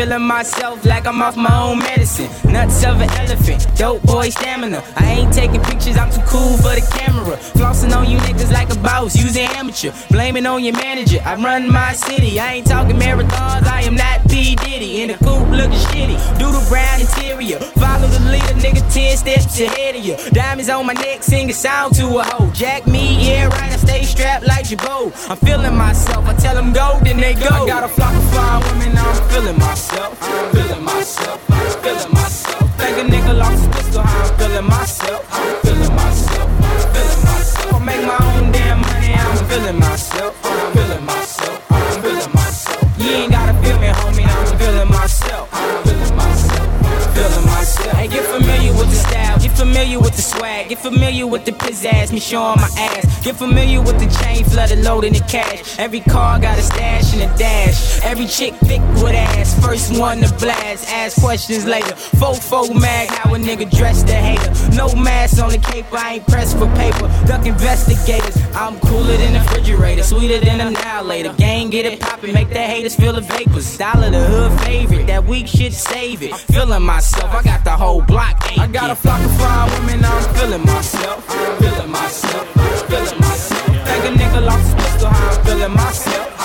Feeling 0.07 0.23
myself 0.23 0.85
like 0.85 1.05
I'm 1.05 1.21
off 1.21 1.37
my 1.37 1.53
own 1.61 1.81
medicine. 1.81 2.31
Nuts 2.53 2.85
of 2.85 3.01
an 3.01 3.11
elephant, 3.19 3.67
dope 3.75 4.03
boy 4.03 4.29
stamina. 4.29 4.81
I 4.95 5.05
ain't 5.15 5.35
taking 5.35 5.61
pictures, 5.63 5.97
I'm 5.97 6.13
too 6.13 6.23
cool 6.29 6.57
for 6.59 6.77
the 6.79 6.87
camera. 6.97 7.37
Flossing 7.59 7.93
on 7.93 8.09
you 8.09 8.19
niggas 8.19 8.53
like 8.53 8.73
a 8.73 8.79
boss, 8.79 9.17
using 9.17 9.49
amateur. 9.59 9.91
Blaming 10.09 10.47
on 10.47 10.63
your 10.63 10.75
manager, 10.75 11.19
I 11.25 11.35
run 11.35 11.69
my 11.73 11.93
city. 11.93 12.39
I 12.39 12.53
ain't 12.55 12.69
talking 12.69 12.95
marathons, 12.95 13.67
I 13.67 13.83
am 13.83 13.97
not 13.97 14.31
P. 14.31 14.55
Diddy. 14.55 15.03
In 15.03 15.09
the 15.09 15.15
coupe 15.15 15.51
looking 15.51 15.83
shitty, 15.91 16.39
doodle 16.39 16.63
brown 16.69 17.01
interior. 17.01 17.59
Follow 17.59 18.07
the 18.07 18.21
leader, 18.31 18.55
nigga, 18.63 18.83
10 18.95 19.17
steps 19.17 19.59
ahead 19.59 19.97
of 19.97 20.05
you. 20.05 20.17
Diamonds 20.31 20.71
on 20.71 20.87
my 20.87 20.93
neck, 20.93 21.25
sing 21.25 21.51
a 21.51 21.53
song 21.53 21.91
to 21.95 22.19
a 22.19 22.23
hoe. 22.23 22.49
Jack 22.53 22.87
me, 22.87 23.27
yeah, 23.27 23.49
right, 23.49 23.73
I 23.73 23.77
stay 23.77 24.05
strapped 24.05 24.47
like 24.47 24.67
Jabot. 24.67 25.13
I'm 25.29 25.37
feeling 25.39 25.75
myself, 25.75 26.27
I 26.27 26.35
tell 26.35 26.55
them 26.55 26.73
go, 26.73 27.01
then 27.03 27.17
they 27.17 27.35
go. 27.35 27.49
I 27.49 27.67
got 27.67 27.83
a 27.83 27.89
flock 27.89 28.15
of 28.15 28.31
fine 28.31 28.63
women, 28.79 28.97
I'm 28.97 29.29
feeling 29.31 29.59
myself. 29.59 29.96
I'm 29.99 30.15
feeling 30.53 30.85
myself, 30.85 31.51
I'm 31.51 31.83
feeling 31.83 32.13
myself. 32.13 32.77
Think 32.77 32.99
a 32.99 33.05
nigga 33.05 33.39
lost 33.39 33.65
his 33.75 33.97
I'm 33.97 34.39
feeling 34.39 34.67
myself. 34.69 35.27
I'm 35.33 35.57
feeling 35.63 35.95
myself, 35.97 36.49
I'm 36.51 36.81
feeling 36.93 37.25
myself. 37.25 37.75
I 37.75 37.79
make 37.79 38.05
my 38.05 38.19
own 38.29 38.53
damn 38.53 38.81
money, 38.83 39.15
I'm 39.15 39.37
feeling 39.49 39.79
myself. 39.79 40.37
I'm 40.45 40.73
feeling 40.75 41.05
myself, 41.05 41.73
I'm 41.73 42.03
feeling 42.03 42.33
myself. 42.35 42.99
You 42.99 43.11
ain't 43.11 43.33
gotta 43.33 43.55
feel 43.63 43.79
me, 43.79 43.89
homie, 43.89 44.27
I'm 44.29 44.59
feeling 44.59 44.91
myself. 44.91 45.49
I'm 45.53 45.85
feeling 45.85 46.17
myself, 46.17 47.15
feeling 47.15 47.47
myself. 47.47 47.97
Hey, 47.97 48.09
get 48.09 48.25
familiar 48.25 48.73
with 48.73 48.91
the 48.91 48.97
style, 48.97 49.39
get 49.39 49.57
familiar 49.57 49.99
with 49.99 50.15
the 50.15 50.23
swag, 50.23 50.46
get 50.67 50.79
familiar 50.79 51.27
with 51.27 51.45
the 51.45 51.53
pizzazz, 51.53 52.13
me 52.13 52.21
showing 52.21 52.61
my 52.61 52.69
ass. 52.79 53.25
Get 53.25 53.37
familiar 53.37 53.81
with 53.81 53.99
the 53.99 54.07
chain 54.21 54.45
flooded, 54.45 54.85
loading 54.85 55.13
the 55.13 55.21
cash. 55.21 55.79
Every 55.79 56.01
car 56.01 56.39
got 56.39 56.59
a 56.59 56.63
stash 56.63 57.15
and 57.15 57.23
a 57.23 57.39
dash. 57.39 58.01
Every 58.03 58.27
chick 58.27 58.55
thick 58.65 58.81
with 59.03 59.15
ass, 59.15 59.59
first 59.65 59.99
one 59.99 60.21
to 60.21 60.33
blast. 60.35 60.89
Ask 60.89 61.21
questions 61.21 61.65
later. 61.67 61.95
Fofo 62.19 62.69
mag, 62.79 63.09
how 63.09 63.35
a 63.35 63.39
nigga 63.39 63.71
dress 63.71 64.03
the 64.03 64.15
hater. 64.15 64.77
No 64.77 64.95
mask 64.95 65.43
on 65.43 65.51
the 65.51 65.59
cape, 65.59 65.87
I 65.93 66.15
ain't 66.15 66.27
pressed 66.27 66.59
for 66.59 66.67
paper. 66.75 67.09
Duck 67.27 67.47
investigators, 67.47 68.37
I'm 68.55 68.79
cooler 68.81 69.17
than 69.17 69.35
the 69.35 69.41
refrigerator, 69.41 70.03
sweeter 70.03 70.45
than 70.45 70.61
a 70.61 70.71
now. 70.71 71.33
Gang 71.37 71.71
get 71.71 71.87
it 71.87 72.01
poppin', 72.01 72.33
make 72.33 72.49
the 72.49 72.61
haters 72.61 72.95
feel 72.95 73.13
the 73.13 73.21
vapors. 73.21 73.77
Dollar 73.77 74.11
the 74.11 74.25
hood 74.25 74.61
favorite, 74.61 75.07
that 75.07 75.25
weak 75.25 75.47
shit 75.47 75.73
save 75.73 76.23
it. 76.23 76.35
Feeling 76.35 76.83
myself, 76.83 77.33
I 77.33 77.43
got 77.43 77.65
the 77.65 77.71
whole 77.71 78.03
block. 78.03 78.37
I 78.59 78.67
got 78.67 78.91
a 78.91 78.95
flock 78.95 79.23
of 79.23 79.37
fine 79.37 79.71
women, 79.73 80.05
I'm 80.05 80.35
feeling 80.35 80.56
myself. 80.65 81.25
I'm 81.29 81.59
feeling 81.59 81.91
myself. 81.91 82.49
Feeling 82.89 83.21
myself. 83.21 83.69
Like 83.69 84.05
a 84.05 84.13
nigga 84.17 84.45
lost 84.47 84.65
his 84.65 84.75
pistol, 84.75 85.09
how 85.09 85.31
I'm 85.31 85.45
feeling 85.45 85.75
myself. 85.75 86.36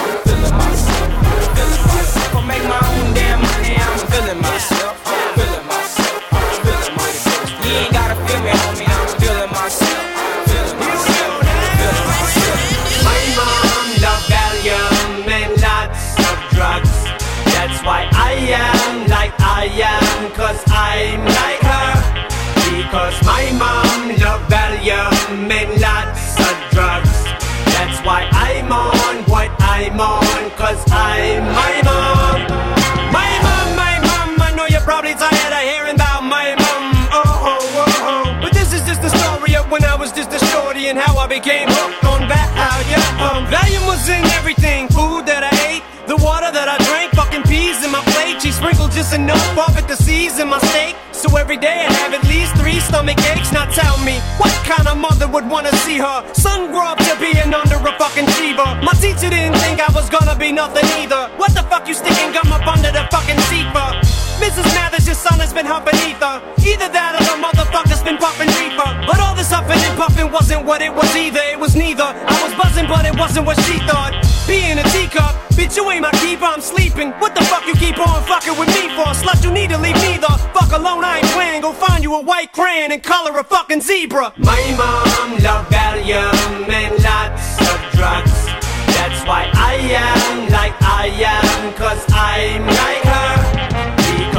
And 40.91 40.99
how 40.99 41.15
I 41.15 41.25
became 41.25 41.71
hooked 41.71 42.03
on 42.03 42.27
Valium. 42.27 43.07
Um, 43.23 43.47
Valium 43.47 43.87
was 43.87 44.03
in 44.11 44.23
everything, 44.35 44.91
food 44.91 45.23
that 45.23 45.39
I 45.39 45.51
ate, 45.71 45.83
the 46.03 46.19
water 46.19 46.51
that 46.51 46.67
I 46.67 46.75
drank, 46.83 47.15
fucking 47.15 47.47
peas 47.47 47.79
in 47.79 47.91
my 47.95 48.03
plate. 48.11 48.43
She 48.43 48.51
sprinkled 48.51 48.91
just 48.91 49.15
enough 49.15 49.39
of 49.55 49.71
it 49.79 49.87
to 49.87 49.95
season 49.95 50.51
my 50.51 50.59
steak. 50.59 50.99
So 51.15 51.31
every 51.39 51.55
day 51.55 51.87
I 51.87 51.93
have 52.03 52.11
at 52.11 52.27
least 52.27 52.59
three 52.59 52.83
stomach 52.83 53.15
aches. 53.31 53.55
Now 53.55 53.71
tell 53.71 53.95
me, 54.03 54.19
what 54.35 54.51
kind 54.67 54.83
of 54.91 54.99
mother 54.99 55.31
would 55.31 55.47
wanna 55.47 55.71
see 55.87 55.95
her 55.95 56.27
son 56.35 56.67
grow 56.75 56.91
up 56.91 56.99
to 57.07 57.15
being 57.23 57.55
under 57.55 57.79
a 57.79 57.93
fucking 57.95 58.27
fever? 58.35 58.67
My 58.83 58.91
teacher 58.99 59.31
didn't 59.31 59.55
think 59.63 59.79
I 59.79 59.87
was 59.95 60.11
gonna 60.11 60.35
be 60.35 60.51
nothing 60.51 60.83
either. 60.99 61.31
What 61.39 61.55
the 61.55 61.63
fuck 61.71 61.87
you 61.87 61.95
sticking 61.95 62.35
gum 62.35 62.51
up 62.51 62.67
under 62.67 62.91
the 62.91 63.07
fucking 63.07 63.39
seat 63.47 63.71
for? 63.71 64.10
Mrs. 64.41 64.65
Mathers, 64.73 65.05
your 65.05 65.13
son 65.13 65.37
has 65.37 65.53
been 65.53 65.67
humping 65.69 65.93
ether. 66.01 66.41
Either 66.65 66.89
that 66.89 67.13
or 67.13 67.23
the 67.29 67.37
motherfucker's 67.37 68.01
been 68.01 68.17
puffing 68.17 68.49
reefer. 68.57 68.89
But 69.05 69.21
all 69.21 69.37
this 69.37 69.53
huffing 69.53 69.77
and 69.77 69.93
puffing 69.93 70.33
wasn't 70.33 70.65
what 70.65 70.81
it 70.81 70.89
was 70.89 71.13
either. 71.15 71.45
It 71.53 71.59
was 71.59 71.75
neither. 71.75 72.09
I 72.09 72.35
was 72.41 72.49
buzzing, 72.57 72.89
but 72.89 73.05
it 73.05 73.13
wasn't 73.13 73.45
what 73.45 73.61
she 73.61 73.77
thought. 73.85 74.17
Being 74.49 74.81
a 74.81 74.85
teacup, 74.89 75.37
bitch, 75.53 75.77
you 75.77 75.85
ain't 75.93 76.01
my 76.01 76.09
keeper. 76.17 76.49
I'm 76.49 76.59
sleeping. 76.59 77.13
What 77.21 77.37
the 77.37 77.45
fuck 77.45 77.69
you 77.69 77.77
keep 77.77 78.01
on 78.01 78.17
fucking 78.25 78.57
with 78.57 78.73
me 78.73 78.89
for? 78.97 79.13
Slut, 79.13 79.45
you 79.45 79.53
need 79.53 79.69
to 79.69 79.77
leave 79.77 80.01
me 80.01 80.17
the 80.17 80.33
fuck 80.57 80.73
alone. 80.73 81.05
I 81.05 81.21
ain't 81.21 81.29
playing. 81.37 81.61
Go 81.61 81.71
find 81.71 82.01
you 82.01 82.17
a 82.17 82.21
white 82.25 82.51
crayon 82.51 82.91
and 82.91 83.03
color 83.03 83.37
a 83.37 83.43
fucking 83.43 83.81
zebra. 83.81 84.33
My 84.41 84.57
mom 84.73 85.37
loved 85.45 85.69
Valium 85.69 86.65
and 86.65 86.97
lots 87.05 87.61
of 87.61 87.77
drugs. 87.93 88.49
That's 88.97 89.21
why 89.29 89.53
I 89.53 89.77
am 89.77 90.49
like 90.49 90.73
I 90.81 91.13
am, 91.29 91.73
cause 91.77 92.01
I'm 92.09 92.65
like 92.65 93.05
her. 93.05 93.40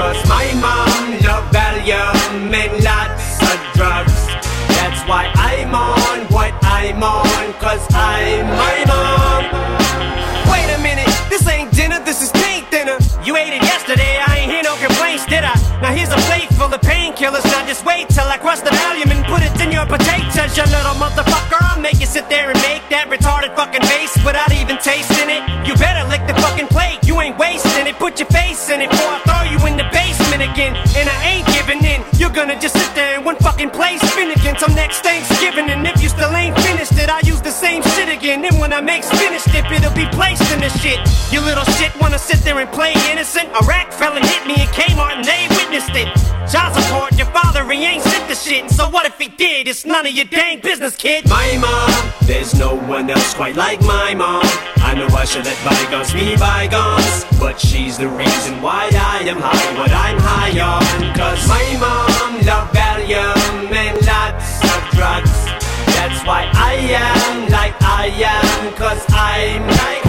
Because 0.02 0.28
my 0.28 0.50
mom 0.58 1.14
loved 1.22 1.54
Valium 1.54 2.50
and 2.50 2.74
lots 2.82 3.38
of 3.38 3.58
drugs. 3.78 4.26
That's 4.74 4.98
why 5.06 5.30
I'm 5.36 5.72
on 5.72 6.26
what 6.26 6.52
I'm 6.62 7.00
on, 7.00 7.52
cause 7.62 7.86
I'm 7.94 8.42
my 8.50 8.82
mom. 8.90 9.44
Wait 10.50 10.66
a 10.74 10.82
minute, 10.82 11.06
this 11.30 11.46
ain't 11.46 11.70
dinner, 11.70 12.02
this 12.02 12.20
is 12.20 12.32
paint 12.42 12.68
dinner. 12.68 12.98
You 13.22 13.36
ate 13.36 13.54
it 13.54 13.62
yesterday, 13.62 14.18
I 14.26 14.38
ain't 14.38 14.50
hear 14.50 14.64
no 14.64 14.74
complaints, 14.84 15.24
did 15.26 15.44
I? 15.44 15.54
Now 15.80 15.94
here's 15.94 16.10
a 16.10 16.18
plate 16.26 16.41
of 16.72 16.80
painkillers. 16.80 17.44
Now 17.44 17.66
just 17.66 17.84
wait 17.84 18.08
till 18.08 18.24
I 18.24 18.38
crush 18.38 18.60
the 18.60 18.70
Valium 18.70 19.12
and 19.12 19.24
put 19.28 19.44
it 19.44 19.52
in 19.60 19.72
your 19.72 19.84
potatoes, 19.84 20.56
you 20.56 20.64
little 20.72 20.96
motherfucker. 20.96 21.60
I'll 21.60 21.80
make 21.80 22.00
you 22.00 22.06
sit 22.06 22.28
there 22.28 22.48
and 22.48 22.58
make 22.64 22.80
that 22.88 23.12
retarded 23.12 23.52
fucking 23.54 23.84
face 23.84 24.16
without 24.24 24.52
even 24.52 24.80
tasting 24.80 25.28
it. 25.28 25.42
You 25.68 25.76
better 25.76 26.08
lick 26.08 26.24
the 26.24 26.34
fucking 26.40 26.68
plate, 26.72 27.04
you 27.04 27.20
ain't 27.20 27.36
wasting 27.36 27.86
it. 27.86 27.96
Put 28.00 28.18
your 28.18 28.28
face 28.32 28.70
in 28.70 28.80
it 28.80 28.88
before 28.88 29.12
I 29.12 29.20
throw 29.28 29.42
you 29.52 29.58
in 29.68 29.76
the 29.76 29.88
basement 29.92 30.42
again. 30.42 30.72
And 30.96 31.06
I 31.08 31.18
ain't 31.36 31.46
giving 31.52 31.84
in. 31.84 32.00
You're 32.16 32.32
gonna 32.32 32.56
just 32.56 32.76
sit 32.78 32.94
there 32.94 33.18
in 33.18 33.24
one 33.24 33.36
fucking 33.36 33.70
place, 33.70 34.00
finnegan 34.16 34.56
till 34.56 34.72
next 34.74 35.04
Thanksgiving. 35.04 35.68
And 35.68 35.86
if 35.86 36.00
you 36.02 36.08
still 36.08 36.32
ain't 36.32 36.56
same 38.32 38.42
then 38.42 38.58
when 38.58 38.72
I 38.72 38.80
make 38.80 39.04
finished 39.04 39.48
it, 39.48 39.64
it'll 39.70 39.94
be 39.94 40.06
placed 40.16 40.46
in 40.52 40.60
the 40.60 40.70
shit. 40.80 40.98
You 41.32 41.40
little 41.40 41.64
shit 41.76 41.92
wanna 42.00 42.18
sit 42.18 42.38
there 42.44 42.58
and 42.58 42.70
play 42.70 42.92
innocent? 43.10 43.48
A 43.60 43.64
rack 43.66 43.92
fell 43.92 44.14
and 44.16 44.24
hit 44.24 44.46
me 44.46 44.54
in 44.54 44.68
Kmart 44.76 45.16
and 45.16 45.24
they 45.24 45.42
witnessed 45.50 45.94
it. 46.02 46.08
Child 46.50 46.72
support, 46.76 47.10
your 47.18 47.30
father, 47.36 47.62
he 47.70 47.84
ain't 47.84 48.02
sent 48.02 48.28
the 48.28 48.34
shit. 48.34 48.70
So 48.70 48.88
what 48.88 49.04
if 49.06 49.18
he 49.18 49.28
did? 49.28 49.68
It's 49.68 49.84
none 49.84 50.06
of 50.06 50.12
your 50.12 50.24
dang 50.24 50.60
business, 50.60 50.96
kid. 50.96 51.28
My 51.28 51.48
mom, 51.58 51.92
there's 52.26 52.54
no 52.54 52.76
one 52.76 53.10
else 53.10 53.34
quite 53.34 53.56
like 53.56 53.80
my 53.82 54.14
mom. 54.14 54.44
I 54.88 54.94
know 54.96 55.08
I 55.22 55.24
should 55.24 55.44
let 55.44 55.58
bygones 55.64 56.12
be 56.12 56.36
bygones. 56.36 57.24
But 57.38 57.60
she's 57.60 57.98
the 57.98 58.08
reason 58.08 58.62
why 58.62 58.88
I 58.92 59.18
am 59.32 59.40
high, 59.40 59.70
what 59.78 59.92
I'm 60.06 60.18
high 60.30 60.56
on. 60.72 61.14
Cause 61.20 61.42
my 61.48 61.66
mom 61.84 62.32
loved 62.48 62.74
Valium 62.76 63.70
and 63.82 63.96
lots 64.06 64.50
of 64.72 64.80
drugs. 64.96 65.31
Why 66.24 66.48
I 66.54 66.74
am 66.74 67.50
like 67.50 67.74
I 67.82 68.06
am, 68.06 68.74
cause 68.74 69.04
I'm 69.10 69.66
like 69.66 70.01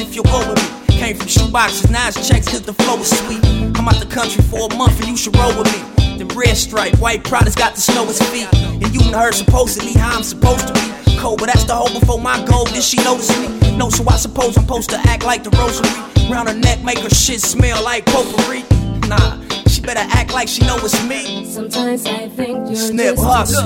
if 0.00 0.14
you'll 0.14 0.24
go 0.24 0.38
with 0.38 0.88
me. 0.88 0.96
Came 0.96 1.16
from 1.16 1.28
shoe 1.28 1.50
boxes, 1.50 1.90
now 1.90 2.08
it's 2.08 2.28
checks 2.28 2.48
cause 2.48 2.62
the 2.62 2.72
flow 2.72 2.98
is 2.98 3.10
sweet. 3.18 3.44
I'm 3.76 3.88
out 3.88 4.00
the 4.00 4.06
country 4.06 4.42
for 4.44 4.68
a 4.70 4.74
month 4.76 4.98
and 5.00 5.08
you 5.08 5.16
should 5.16 5.36
roll 5.36 5.56
with 5.56 5.66
me. 5.72 6.18
The 6.18 6.26
red 6.34 6.56
stripe, 6.56 6.98
white 6.98 7.24
products 7.24 7.54
got 7.54 7.74
the 7.74 7.80
snow 7.80 8.06
his 8.06 8.20
feet. 8.30 8.48
And 8.54 8.82
you 8.94 9.00
done 9.00 9.12
heard 9.12 9.34
supposedly 9.34 9.92
how 9.92 10.16
I'm 10.16 10.22
supposed 10.22 10.66
to 10.68 10.74
be. 10.74 11.16
Cold, 11.18 11.38
but 11.38 11.46
that's 11.46 11.64
the 11.64 11.74
hoe 11.74 11.92
before 11.98 12.20
my 12.20 12.44
goal. 12.46 12.64
Did 12.64 12.82
she 12.82 12.96
notice 13.04 13.30
me? 13.40 13.76
No, 13.76 13.90
so 13.90 14.04
I 14.08 14.16
suppose 14.16 14.56
I'm 14.56 14.64
supposed 14.64 14.90
to 14.90 14.98
act 15.08 15.24
like 15.24 15.42
the 15.44 15.50
rosary. 15.50 15.88
Round 16.30 16.48
her 16.48 16.54
neck, 16.54 16.82
make 16.82 16.98
her 16.98 17.10
shit 17.10 17.40
smell 17.40 17.82
like 17.84 18.04
potpourri. 18.06 18.64
Nah, 19.08 19.40
she 19.68 19.80
better 19.80 20.06
act 20.16 20.32
like 20.32 20.48
she 20.48 20.62
know 20.66 20.76
it's 20.78 21.02
me. 21.06 21.44
Sometimes 21.46 22.06
I 22.06 22.28
think 22.28 22.68
you're 22.68 22.76
Snip 22.76 23.16
just 23.16 23.56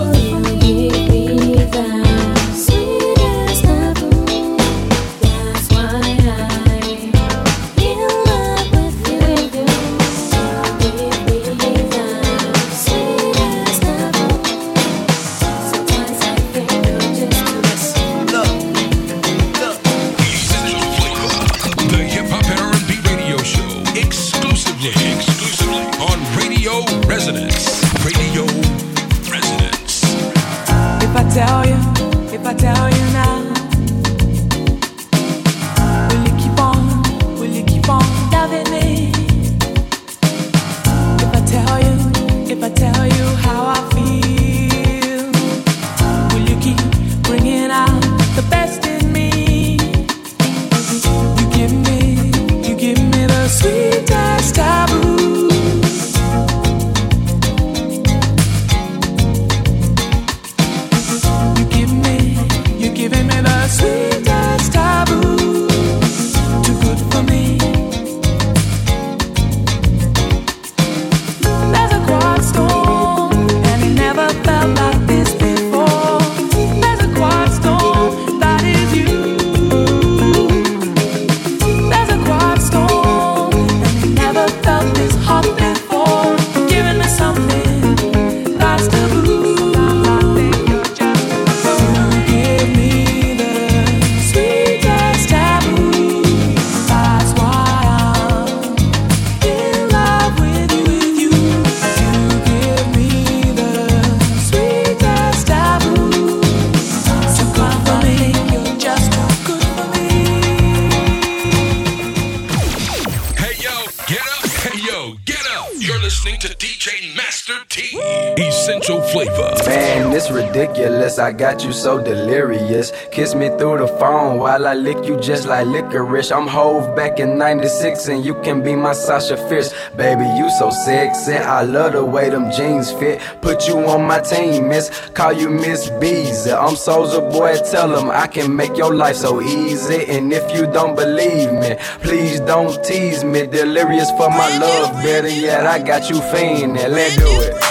you 121.71 121.75
so 121.75 122.03
delirious. 122.03 122.93
Kiss 123.13 123.35
me 123.37 123.49
through 123.57 123.79
the 123.79 123.87
phone 124.01 124.39
while 124.39 124.67
I 124.67 124.75
lick 124.75 125.07
you 125.07 125.17
just 125.21 125.47
like 125.47 125.67
licorice. 125.69 126.33
I'm 126.33 126.49
Hove 126.49 126.97
back 126.97 127.21
in 127.21 127.39
96 127.39 128.09
and 128.09 128.25
you 128.25 128.35
can 128.43 128.61
be 128.61 128.75
my 128.75 128.93
Sasha 128.93 129.37
Fierce. 129.49 129.73
Baby, 129.97 130.25
you 130.37 130.51
so 130.59 130.71
sexy. 130.71 131.35
I 131.35 131.63
love 131.63 131.93
the 131.93 132.05
way 132.05 132.29
them 132.29 132.51
jeans 132.51 132.91
fit. 132.93 133.21
Put 133.41 133.69
you 133.69 133.79
on 133.79 134.05
my 134.05 134.19
team, 134.21 134.69
miss. 134.69 134.91
Call 135.15 135.33
you 135.33 135.49
Miss 135.49 135.91
Beezer. 136.01 136.57
I'm 136.57 136.75
Soulja 136.75 137.21
Boy, 137.31 137.57
tell 137.71 137.89
them 137.89 138.11
I 138.11 138.27
can 138.27 138.57
make 138.57 138.77
your 138.77 138.93
life 138.93 139.17
so 139.17 139.41
easy. 139.41 140.07
And 140.07 140.33
if 140.33 140.53
you 140.53 140.67
don't 140.67 140.97
believe 140.97 141.53
me, 141.53 141.77
please 142.03 142.41
don't 142.41 142.83
tease 142.85 143.23
me. 143.23 143.47
Delirious 143.47 144.11
for 144.13 144.29
my 144.29 144.59
love, 144.59 145.05
better 145.05 145.29
yet, 145.29 145.67
I 145.67 145.79
got 145.81 146.11
you 146.11 146.17
fiending. 146.17 146.91
Let's 146.91 147.17
do 147.17 147.27
it. 147.27 147.70